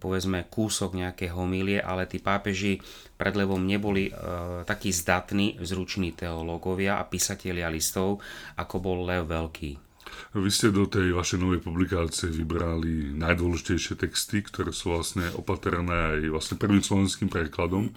povedzme 0.03 0.51
kúsok 0.51 0.99
nejaké 0.99 1.31
homílie, 1.31 1.79
ale 1.79 2.11
tí 2.11 2.19
pápeži 2.19 2.83
pred 3.15 3.39
levom 3.39 3.63
neboli 3.63 4.11
e, 4.11 4.13
takí 4.67 4.91
zdatní, 4.91 5.63
zruční 5.63 6.11
teológovia 6.19 6.99
a 6.99 7.07
písatelia 7.07 7.71
listov, 7.71 8.19
ako 8.59 8.75
bol 8.83 8.99
Lev 9.07 9.31
Veľký. 9.31 9.79
Vy 10.35 10.51
ste 10.51 10.75
do 10.75 10.85
tej 10.90 11.14
vašej 11.14 11.38
novej 11.38 11.61
publikácie 11.62 12.27
vybrali 12.27 13.14
najdôležitejšie 13.14 13.95
texty, 13.95 14.43
ktoré 14.43 14.75
sú 14.75 14.95
vlastne 14.95 15.31
opatrené 15.38 16.19
aj 16.19 16.35
vlastne 16.35 16.57
prvým 16.59 16.83
slovenským 16.83 17.31
prekladom. 17.31 17.95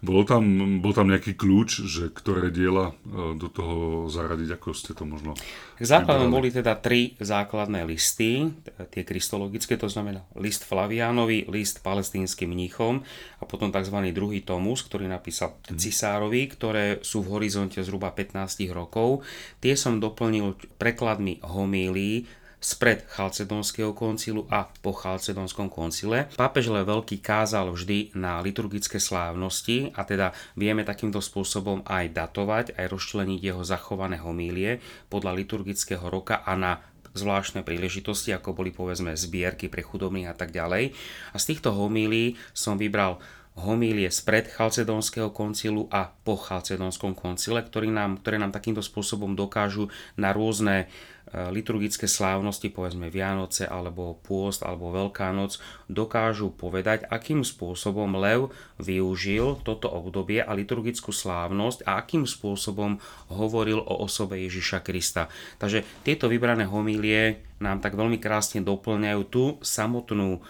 Bol 0.00 0.24
tam, 0.24 0.44
bol 0.80 0.96
tam 0.96 1.12
nejaký 1.12 1.36
kľúč, 1.36 1.84
že 1.84 2.08
ktoré 2.08 2.48
diela 2.48 2.96
e, 3.04 3.36
do 3.36 3.48
toho 3.52 4.08
zaradiť, 4.08 4.56
ako 4.56 4.68
ste 4.72 4.96
to 4.96 5.04
možno 5.04 5.36
Základom 5.74 6.30
boli 6.30 6.54
teda 6.54 6.78
tri 6.78 7.18
základné 7.18 7.82
listy, 7.82 8.46
tie 8.94 9.02
kristologické, 9.02 9.74
to 9.74 9.90
znamená 9.90 10.22
list 10.38 10.62
Flavianovi, 10.62 11.50
list 11.50 11.82
palestínskym 11.82 12.46
mníchom 12.46 13.02
a 13.38 13.44
potom 13.44 13.74
tzv. 13.74 13.98
druhý 14.14 14.46
tomus, 14.46 14.86
ktorý 14.86 15.10
napísal 15.10 15.58
mhm. 15.68 15.76
cisárovi, 15.76 16.42
ktoré 16.48 17.02
sú 17.02 17.26
v 17.26 17.36
horizonte 17.36 17.82
zhruba 17.82 18.14
15 18.14 18.70
rokov. 18.70 19.26
Tie 19.58 19.74
som 19.74 19.98
doplnil 19.98 20.56
prekladmi 20.78 21.43
homí 21.44 21.74
homílií 21.84 22.26
spred 22.64 23.04
Chalcedonského 23.12 23.92
koncilu 23.92 24.48
a 24.48 24.64
po 24.80 24.96
Chalcedonskom 24.96 25.68
koncile. 25.68 26.32
Pápež 26.32 26.72
Le 26.72 26.80
Veľký 26.80 27.20
kázal 27.20 27.68
vždy 27.68 28.16
na 28.16 28.40
liturgické 28.40 28.96
slávnosti 28.96 29.92
a 29.92 30.08
teda 30.08 30.32
vieme 30.56 30.80
takýmto 30.80 31.20
spôsobom 31.20 31.84
aj 31.84 32.16
datovať, 32.16 32.72
aj 32.80 32.88
rozčleniť 32.88 33.40
jeho 33.52 33.60
zachované 33.60 34.16
homílie 34.16 34.80
podľa 35.12 35.36
liturgického 35.36 36.08
roka 36.08 36.40
a 36.40 36.56
na 36.56 36.80
zvláštne 37.12 37.62
príležitosti, 37.62 38.32
ako 38.32 38.56
boli 38.56 38.72
povedzme 38.72 39.12
zbierky 39.12 39.68
pre 39.68 39.84
chudobných 39.84 40.32
a 40.32 40.34
tak 40.34 40.50
ďalej. 40.50 40.96
A 41.30 41.36
z 41.36 41.44
týchto 41.52 41.70
homílií 41.76 42.40
som 42.56 42.80
vybral 42.80 43.20
homílie 43.54 44.10
spred 44.10 44.50
Chalcedónskeho 44.50 45.30
koncilu 45.30 45.86
a 45.90 46.10
po 46.10 46.34
Chalcedónskom 46.34 47.14
koncile, 47.14 47.62
ktorý 47.62 47.94
nám, 47.94 48.18
ktoré 48.22 48.42
nám 48.42 48.50
takýmto 48.50 48.82
spôsobom 48.82 49.38
dokážu 49.38 49.90
na 50.18 50.34
rôzne 50.34 50.90
E, 51.34 51.50
liturgické 51.50 52.06
slávnosti, 52.06 52.70
povedzme 52.70 53.10
Vianoce 53.10 53.66
alebo 53.66 54.20
pôst 54.22 54.62
alebo 54.62 54.94
Veľká 54.94 55.34
noc, 55.34 55.58
dokážu 55.90 56.54
povedať, 56.54 57.08
akým 57.10 57.42
spôsobom 57.42 58.14
Lev 58.20 58.54
využil 58.78 59.58
toto 59.66 59.90
obdobie 59.90 60.38
a 60.44 60.52
liturgickú 60.54 61.10
slávnosť 61.10 61.88
a 61.90 61.98
akým 61.98 62.28
spôsobom 62.28 63.02
hovoril 63.32 63.82
o 63.82 63.94
osobe 64.06 64.36
Ježiša 64.46 64.86
Krista. 64.86 65.32
Takže 65.58 65.82
tieto 66.06 66.30
vybrané 66.30 66.70
homílie 66.70 67.42
nám 67.58 67.82
tak 67.82 67.98
veľmi 67.98 68.20
krásne 68.22 68.62
doplňajú 68.62 69.22
tú 69.26 69.56
samotnú 69.64 70.44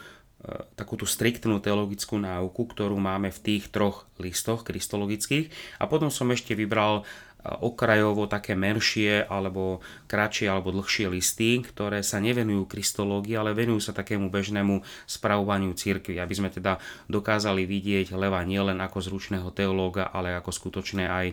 takú 0.76 1.00
tú 1.00 1.08
striktnú 1.08 1.60
teologickú 1.60 2.20
náuku, 2.20 2.68
ktorú 2.68 2.96
máme 3.00 3.32
v 3.32 3.42
tých 3.42 3.72
troch 3.72 4.04
listoch 4.20 4.62
kristologických. 4.62 5.48
A 5.80 5.88
potom 5.88 6.12
som 6.12 6.28
ešte 6.28 6.52
vybral 6.52 7.08
okrajovo 7.44 8.24
také 8.24 8.56
menšie 8.56 9.28
alebo 9.28 9.84
kratšie 10.08 10.48
alebo 10.48 10.72
dlhšie 10.72 11.12
listy, 11.12 11.60
ktoré 11.60 12.00
sa 12.00 12.16
nevenujú 12.16 12.64
kristológii, 12.64 13.36
ale 13.36 13.52
venujú 13.52 13.84
sa 13.84 13.92
takému 13.92 14.32
bežnému 14.32 14.80
spravovaniu 15.04 15.76
cirkvi, 15.76 16.16
aby 16.16 16.34
sme 16.34 16.48
teda 16.48 16.80
dokázali 17.12 17.68
vidieť 17.68 18.16
Leva 18.16 18.40
nielen 18.48 18.80
ako 18.80 19.04
zručného 19.04 19.52
teológa, 19.52 20.08
ale 20.08 20.32
ako 20.40 20.50
skutočne 20.56 21.04
aj 21.04 21.26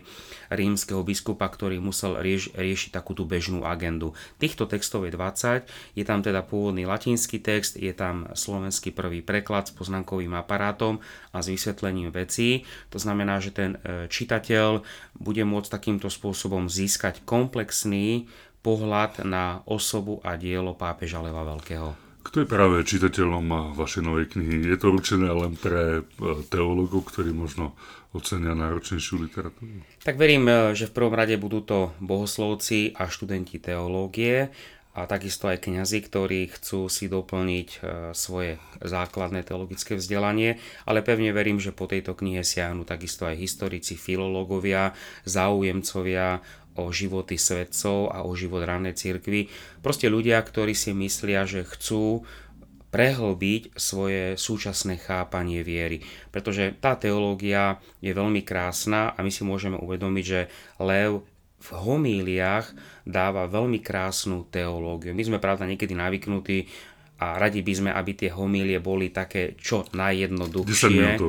rímskeho 0.51 0.99
biskupa, 1.07 1.47
ktorý 1.47 1.79
musel 1.79 2.19
rieš, 2.19 2.51
riešiť 2.51 2.91
takú 2.91 3.15
tú 3.15 3.23
bežnú 3.23 3.63
agendu. 3.63 4.11
Týchto 4.35 4.67
textov 4.67 5.07
je 5.07 5.15
20, 5.15 5.95
je 5.95 6.03
tam 6.03 6.19
teda 6.19 6.43
pôvodný 6.43 6.83
latinský 6.83 7.39
text, 7.39 7.79
je 7.79 7.95
tam 7.95 8.27
slovenský 8.35 8.91
prvý 8.91 9.23
preklad 9.23 9.71
s 9.71 9.73
poznámkovým 9.77 10.35
aparátom 10.35 10.99
a 11.31 11.39
s 11.39 11.47
vysvetlením 11.47 12.11
vecí. 12.11 12.67
To 12.91 12.99
znamená, 12.99 13.39
že 13.39 13.55
ten 13.55 13.79
e, 13.79 14.11
čitateľ 14.11 14.83
bude 15.15 15.43
môcť 15.47 15.69
takým 15.71 16.00
takýmto 16.01 16.17
spôsobom 16.17 16.65
získať 16.65 17.21
komplexný 17.29 18.25
pohľad 18.65 19.21
na 19.21 19.61
osobu 19.69 20.17
a 20.25 20.33
dielo 20.33 20.73
pápeža 20.73 21.21
Leva 21.21 21.45
Veľkého. 21.45 21.93
Kto 22.25 22.41
je 22.41 22.49
práve 22.49 22.81
čitateľom 22.81 23.77
vašej 23.77 24.01
novej 24.01 24.33
knihy? 24.33 24.65
Je 24.65 24.77
to 24.81 24.97
určené 24.97 25.29
len 25.29 25.53
pre 25.53 26.01
e, 26.01 26.03
teológov, 26.49 27.05
ktorí 27.13 27.33
možno 27.33 27.77
ocenia 28.17 28.57
náročnejšiu 28.57 29.29
literatúru? 29.29 29.85
Tak 30.01 30.17
verím, 30.17 30.49
e, 30.49 30.73
že 30.73 30.89
v 30.89 30.95
prvom 30.97 31.13
rade 31.13 31.37
budú 31.37 31.61
to 31.61 31.93
bohoslovci 32.01 32.97
a 32.97 33.05
študenti 33.05 33.61
teológie 33.61 34.49
a 34.91 35.07
takisto 35.07 35.47
aj 35.47 35.63
kňazi, 35.63 36.03
ktorí 36.03 36.51
chcú 36.51 36.91
si 36.91 37.07
doplniť 37.07 37.69
e, 37.71 37.77
svoje 38.11 38.59
základné 38.83 39.47
teologické 39.47 39.95
vzdelanie, 39.95 40.59
ale 40.83 40.99
pevne 40.99 41.31
verím, 41.31 41.63
že 41.63 41.71
po 41.71 41.87
tejto 41.87 42.11
knihe 42.11 42.43
siahnu 42.43 42.83
takisto 42.83 43.23
aj 43.23 43.39
historici, 43.39 43.95
filológovia, 43.95 44.91
záujemcovia 45.23 46.43
o 46.75 46.91
životy 46.91 47.39
svetcov 47.39 48.11
a 48.11 48.23
o 48.27 48.31
život 48.35 48.63
rannej 48.67 48.95
cirkvi. 48.95 49.47
Proste 49.79 50.11
ľudia, 50.11 50.39
ktorí 50.43 50.75
si 50.75 50.91
myslia, 50.91 51.47
že 51.47 51.67
chcú 51.67 52.27
prehlbiť 52.91 53.79
svoje 53.79 54.35
súčasné 54.35 54.99
chápanie 54.99 55.63
viery. 55.63 56.03
Pretože 56.35 56.75
tá 56.75 56.99
teológia 56.99 57.79
je 58.03 58.11
veľmi 58.11 58.43
krásna 58.43 59.15
a 59.15 59.23
my 59.23 59.31
si 59.31 59.47
môžeme 59.47 59.79
uvedomiť, 59.79 60.25
že 60.27 60.51
Lev 60.75 61.23
v 61.61 61.69
homíliách 61.77 62.73
dáva 63.05 63.45
veľmi 63.45 63.77
krásnu 63.79 64.49
teológiu. 64.49 65.13
My 65.13 65.21
sme 65.21 65.37
pravda 65.37 65.69
niekedy 65.69 65.93
navyknutí 65.93 66.65
a 67.21 67.37
radi 67.37 67.61
by 67.61 67.73
sme, 67.77 67.89
aby 67.93 68.11
tie 68.17 68.33
homílie 68.33 68.81
boli 68.81 69.13
také 69.13 69.53
čo 69.61 69.85
najjednoduchšie 69.93 71.21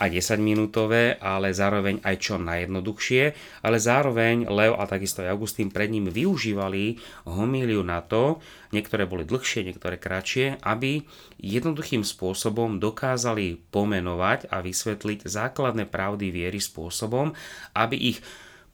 a 0.00 0.10
10 0.10 0.40
minútové, 0.40 1.20
ale 1.20 1.54
zároveň 1.54 2.02
aj 2.02 2.16
čo 2.18 2.34
najjednoduchšie, 2.40 3.22
ale 3.62 3.76
zároveň 3.78 4.48
Leo 4.50 4.74
a 4.74 4.88
takisto 4.88 5.22
aj 5.22 5.30
Augustín 5.30 5.70
pred 5.70 5.92
ním 5.92 6.10
využívali 6.10 6.98
homíliu 7.28 7.84
na 7.86 8.02
to, 8.02 8.42
niektoré 8.74 9.06
boli 9.06 9.22
dlhšie, 9.22 9.68
niektoré 9.68 10.00
kratšie, 10.00 10.64
aby 10.64 11.04
jednoduchým 11.38 12.02
spôsobom 12.02 12.82
dokázali 12.82 13.60
pomenovať 13.70 14.50
a 14.50 14.64
vysvetliť 14.64 15.28
základné 15.28 15.86
pravdy 15.86 16.32
viery 16.34 16.58
spôsobom, 16.58 17.36
aby 17.76 18.16
ich 18.16 18.18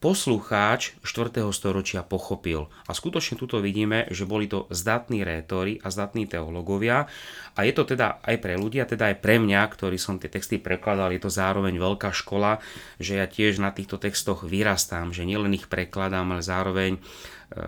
poslucháč 0.01 0.97
4. 1.05 1.45
storočia 1.53 2.01
pochopil. 2.01 2.73
A 2.89 2.97
skutočne 2.97 3.37
tuto 3.37 3.61
vidíme, 3.61 4.09
že 4.09 4.25
boli 4.25 4.49
to 4.49 4.65
zdatní 4.73 5.21
rétori 5.29 5.77
a 5.85 5.93
zdatní 5.93 6.25
teológovia. 6.25 7.05
A 7.53 7.69
je 7.69 7.73
to 7.77 7.85
teda 7.85 8.17
aj 8.25 8.41
pre 8.41 8.57
ľudia, 8.57 8.89
teda 8.89 9.13
aj 9.13 9.21
pre 9.21 9.37
mňa, 9.37 9.61
ktorý 9.69 10.01
som 10.01 10.17
tie 10.17 10.33
texty 10.33 10.57
prekladal, 10.57 11.13
je 11.13 11.21
to 11.21 11.29
zároveň 11.29 11.77
veľká 11.77 12.17
škola, 12.17 12.65
že 12.97 13.21
ja 13.21 13.29
tiež 13.29 13.61
na 13.61 13.77
týchto 13.77 14.01
textoch 14.01 14.49
vyrastám, 14.49 15.13
že 15.13 15.29
nielen 15.29 15.53
ich 15.53 15.69
prekladám, 15.69 16.33
ale 16.33 16.41
zároveň 16.41 16.97
e, 16.97 17.01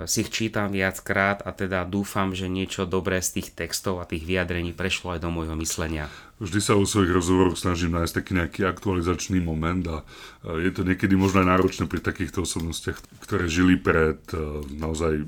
si 0.09 0.25
ich 0.25 0.33
čítam 0.33 0.73
viackrát 0.73 1.45
a 1.45 1.53
teda 1.53 1.85
dúfam, 1.85 2.33
že 2.33 2.49
niečo 2.49 2.88
dobré 2.88 3.21
z 3.21 3.45
tých 3.45 3.53
textov 3.53 4.01
a 4.01 4.09
tých 4.09 4.25
vyjadrení 4.25 4.73
prešlo 4.73 5.12
aj 5.12 5.21
do 5.21 5.29
môjho 5.29 5.53
myslenia. 5.61 6.09
Vždy 6.43 6.59
sa 6.59 6.75
vo 6.75 6.83
svojich 6.83 7.15
rozhovoroch 7.15 7.55
snažím 7.55 7.95
nájsť 7.95 8.15
taký 8.19 8.33
nejaký 8.35 8.61
aktualizačný 8.67 9.39
moment 9.39 9.87
a 9.87 10.03
je 10.59 10.75
to 10.75 10.83
niekedy 10.83 11.15
možno 11.15 11.47
aj 11.47 11.55
náročné 11.55 11.87
pri 11.87 12.03
takýchto 12.03 12.43
osobnostiach, 12.43 12.99
ktoré 13.23 13.47
žili 13.47 13.79
pred 13.79 14.19
e, 14.35 14.67
naozaj 14.75 15.23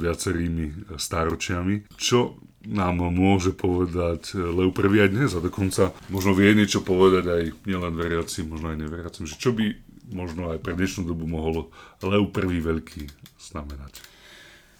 viacerými 0.00 0.96
stáročiami. 0.96 1.92
Čo 2.00 2.40
nám 2.64 3.04
môže 3.12 3.52
povedať 3.52 4.32
Leu 4.32 4.72
prvý 4.72 5.04
aj 5.04 5.10
dnes 5.12 5.30
a 5.36 5.44
dokonca 5.44 5.92
možno 6.08 6.32
vie 6.32 6.56
niečo 6.56 6.80
povedať 6.80 7.24
aj 7.28 7.42
nielen 7.68 7.92
veriacim, 7.92 8.48
možno 8.48 8.72
aj 8.72 8.80
neveriacim, 8.80 9.28
že 9.28 9.36
čo 9.36 9.52
by 9.52 9.76
možno 10.08 10.56
aj 10.56 10.64
pre 10.64 10.72
dnešnú 10.72 11.04
dobu 11.04 11.28
mohol 11.28 11.68
Leu 12.00 12.32
prvý 12.32 12.64
veľký 12.64 13.12
znamenať. 13.36 14.15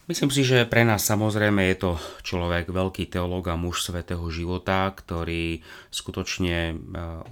Myslím 0.06 0.30
si, 0.30 0.46
že 0.46 0.70
pre 0.70 0.86
nás 0.86 1.02
samozrejme 1.02 1.66
je 1.66 1.76
to 1.82 1.92
človek, 2.22 2.70
veľký 2.70 3.10
teológ 3.10 3.50
a 3.50 3.58
muž 3.58 3.82
svetého 3.82 4.22
života, 4.30 4.86
ktorý 4.94 5.66
skutočne 5.90 6.58
e, 6.70 6.74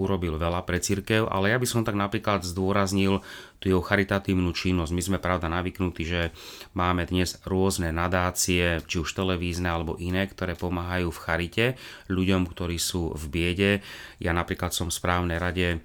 urobil 0.03 0.35
veľa 0.35 0.67
pre 0.67 0.83
církev, 0.83 1.31
ale 1.31 1.55
ja 1.55 1.63
by 1.63 1.71
som 1.71 1.87
tak 1.87 1.95
napríklad 1.95 2.43
zdôraznil 2.43 3.23
tú 3.63 3.71
jeho 3.71 3.79
charitatívnu 3.79 4.51
činnosť. 4.51 4.91
My 4.91 5.03
sme 5.07 5.19
pravda 5.23 5.47
navyknutí, 5.55 6.03
že 6.03 6.35
máme 6.75 7.07
dnes 7.07 7.39
rôzne 7.47 7.95
nadácie, 7.95 8.83
či 8.91 8.97
už 8.99 9.15
televízne 9.15 9.71
alebo 9.71 9.95
iné, 10.03 10.27
ktoré 10.27 10.59
pomáhajú 10.59 11.15
v 11.15 11.23
charite 11.23 11.67
ľuďom, 12.11 12.43
ktorí 12.43 12.75
sú 12.75 13.15
v 13.15 13.25
biede. 13.31 13.73
Ja 14.19 14.35
napríklad 14.35 14.75
som 14.75 14.91
v 14.91 14.99
správnej 14.99 15.39
rade 15.39 15.69
e, 15.71 15.79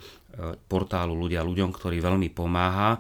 portálu 0.66 1.14
ľudia 1.14 1.46
ľuďom, 1.46 1.70
ktorý 1.70 2.02
veľmi 2.02 2.34
pomáha 2.34 2.98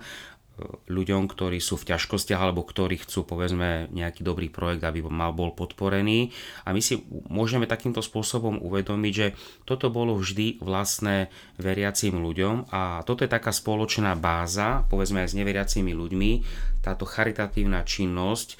ľuďom, 0.87 1.29
ktorí 1.29 1.57
sú 1.61 1.79
v 1.79 1.95
ťažkostiach 1.95 2.39
alebo 2.39 2.65
ktorí 2.65 3.01
chcú 3.01 3.23
povedzme 3.25 3.89
nejaký 3.91 4.21
dobrý 4.21 4.51
projekt, 4.51 4.83
aby 4.83 5.03
mal 5.05 5.31
bol 5.31 5.55
podporený. 5.55 6.31
A 6.65 6.75
my 6.75 6.81
si 6.83 7.03
môžeme 7.29 7.65
takýmto 7.65 8.03
spôsobom 8.03 8.59
uvedomiť, 8.61 9.13
že 9.13 9.27
toto 9.63 9.89
bolo 9.89 10.17
vždy 10.17 10.59
vlastné 10.59 11.31
veriacím 11.57 12.19
ľuďom 12.19 12.71
a 12.73 13.01
toto 13.03 13.23
je 13.23 13.31
taká 13.31 13.55
spoločná 13.55 14.13
báza, 14.19 14.83
povedzme 14.87 15.23
aj 15.23 15.31
s 15.33 15.37
neveriacimi 15.37 15.91
ľuďmi, 15.95 16.31
táto 16.83 17.03
charitatívna 17.03 17.83
činnosť, 17.83 18.55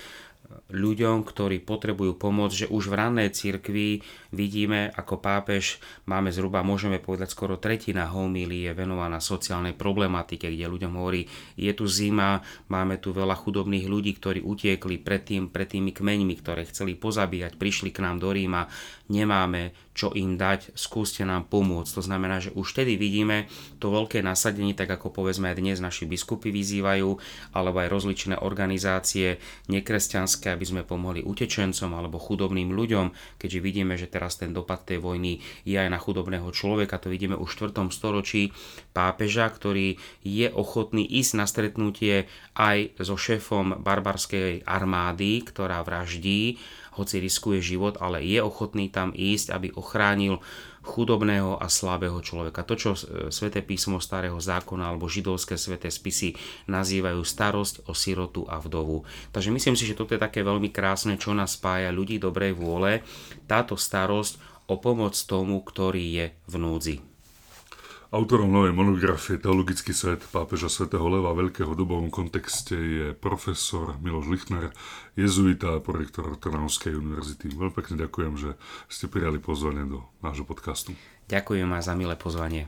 ľuďom, 0.70 1.26
ktorí 1.26 1.62
potrebujú 1.62 2.18
pomoc, 2.18 2.50
že 2.54 2.66
už 2.66 2.90
v 2.90 2.98
rannej 2.98 3.30
cirkvi 3.30 4.02
vidíme, 4.34 4.90
ako 4.94 5.22
pápež 5.22 5.78
máme 6.10 6.34
zhruba, 6.34 6.66
môžeme 6.66 6.98
povedať, 6.98 7.34
skoro 7.34 7.62
tretina 7.62 8.10
homíly 8.10 8.66
je 8.66 8.72
venovaná 8.74 9.22
sociálnej 9.22 9.78
problematike, 9.78 10.50
kde 10.50 10.66
ľuďom 10.66 10.94
hovorí, 10.98 11.30
je 11.54 11.70
tu 11.74 11.86
zima, 11.86 12.42
máme 12.70 12.98
tu 12.98 13.14
veľa 13.14 13.38
chudobných 13.38 13.86
ľudí, 13.86 14.18
ktorí 14.18 14.42
utiekli 14.42 14.98
pred, 15.02 15.22
tým, 15.22 15.54
pred 15.54 15.70
tými 15.70 15.94
kmeňmi, 15.94 16.34
ktoré 16.42 16.66
chceli 16.66 16.98
pozabíjať, 16.98 17.58
prišli 17.58 17.94
k 17.94 18.02
nám 18.02 18.18
do 18.18 18.34
Ríma, 18.34 18.70
nemáme 19.10 19.89
čo 20.00 20.16
im 20.16 20.40
dať, 20.40 20.72
skúste 20.80 21.28
nám 21.28 21.52
pomôcť. 21.52 21.92
To 21.92 22.00
znamená, 22.00 22.40
že 22.40 22.56
už 22.56 22.72
vtedy 22.72 22.96
vidíme 22.96 23.52
to 23.84 23.92
veľké 23.92 24.24
nasadenie, 24.24 24.72
tak 24.72 24.88
ako 24.96 25.12
povedzme 25.12 25.52
aj 25.52 25.60
dnes 25.60 25.84
naši 25.84 26.08
biskupy 26.08 26.56
vyzývajú, 26.56 27.20
alebo 27.52 27.84
aj 27.84 27.92
rozličné 27.92 28.40
organizácie 28.40 29.44
nekresťanské, 29.68 30.56
aby 30.56 30.64
sme 30.64 30.88
pomohli 30.88 31.20
utečencom 31.20 31.92
alebo 31.92 32.16
chudobným 32.16 32.72
ľuďom, 32.72 33.12
keďže 33.36 33.60
vidíme, 33.60 34.00
že 34.00 34.08
teraz 34.08 34.40
ten 34.40 34.56
dopad 34.56 34.88
tej 34.88 35.04
vojny 35.04 35.44
je 35.68 35.76
aj 35.76 35.92
na 35.92 36.00
chudobného 36.00 36.48
človeka, 36.56 36.96
to 36.96 37.12
vidíme 37.12 37.36
už 37.36 37.52
v 37.60 37.76
4. 37.76 37.92
storočí 37.92 38.56
pápeža, 38.96 39.52
ktorý 39.52 40.00
je 40.24 40.48
ochotný 40.48 41.04
ísť 41.04 41.32
na 41.36 41.44
stretnutie 41.44 42.32
aj 42.56 42.96
so 43.04 43.20
šéfom 43.20 43.84
barbarskej 43.84 44.64
armády, 44.64 45.44
ktorá 45.44 45.84
vraždí 45.84 46.62
hoci 46.96 47.22
riskuje 47.22 47.60
život, 47.60 48.00
ale 48.00 48.24
je 48.24 48.40
ochotný 48.40 48.90
tam 48.90 49.14
ísť, 49.14 49.54
aby 49.54 49.68
ochránil 49.76 50.42
chudobného 50.80 51.60
a 51.60 51.68
slabého 51.68 52.24
človeka. 52.24 52.64
To, 52.64 52.76
čo 52.80 52.92
e, 52.96 53.00
sväté 53.30 53.60
písmo 53.60 54.00
starého 54.00 54.40
zákona 54.40 54.90
alebo 54.90 55.12
židovské 55.12 55.60
sväté 55.60 55.92
spisy 55.92 56.34
nazývajú 56.72 57.20
starosť 57.22 57.86
o 57.86 57.94
sirotu 57.94 58.48
a 58.48 58.58
vdovu. 58.64 59.04
Takže 59.36 59.52
myslím 59.52 59.76
si, 59.76 59.84
že 59.86 59.98
toto 59.98 60.16
je 60.16 60.24
také 60.24 60.42
veľmi 60.42 60.72
krásne, 60.72 61.20
čo 61.20 61.36
nás 61.36 61.60
spája 61.60 61.92
ľudí 61.92 62.18
dobrej 62.18 62.56
vôle, 62.56 63.04
táto 63.46 63.76
starosť 63.76 64.40
o 64.72 64.80
pomoc 64.80 65.18
tomu, 65.18 65.60
ktorý 65.66 66.04
je 66.16 66.26
v 66.48 66.56
núdzi. 66.56 67.09
Autorom 68.10 68.50
novej 68.50 68.74
monografie 68.74 69.38
Teologický 69.38 69.94
svet 69.94 70.26
pápeža 70.34 70.66
svätého 70.66 71.06
Leva 71.06 71.30
Veľkého 71.30 71.78
dobovom 71.78 72.10
kontexte 72.10 72.74
je 72.74 73.08
profesor 73.14 74.02
Miloš 74.02 74.34
Lichner, 74.34 74.74
jezuita 75.14 75.78
a 75.78 75.84
prorektor 75.86 76.26
Trnavskej 76.42 76.98
univerzity. 76.98 77.54
Veľmi 77.54 77.70
pekne 77.70 78.02
ďakujem, 78.02 78.34
že 78.34 78.50
ste 78.90 79.06
prijali 79.06 79.38
pozvanie 79.38 79.86
do 79.86 80.10
nášho 80.26 80.42
podcastu. 80.42 80.98
Ďakujem 81.30 81.70
aj 81.70 81.86
za 81.86 81.94
milé 81.94 82.18
pozvanie. 82.18 82.66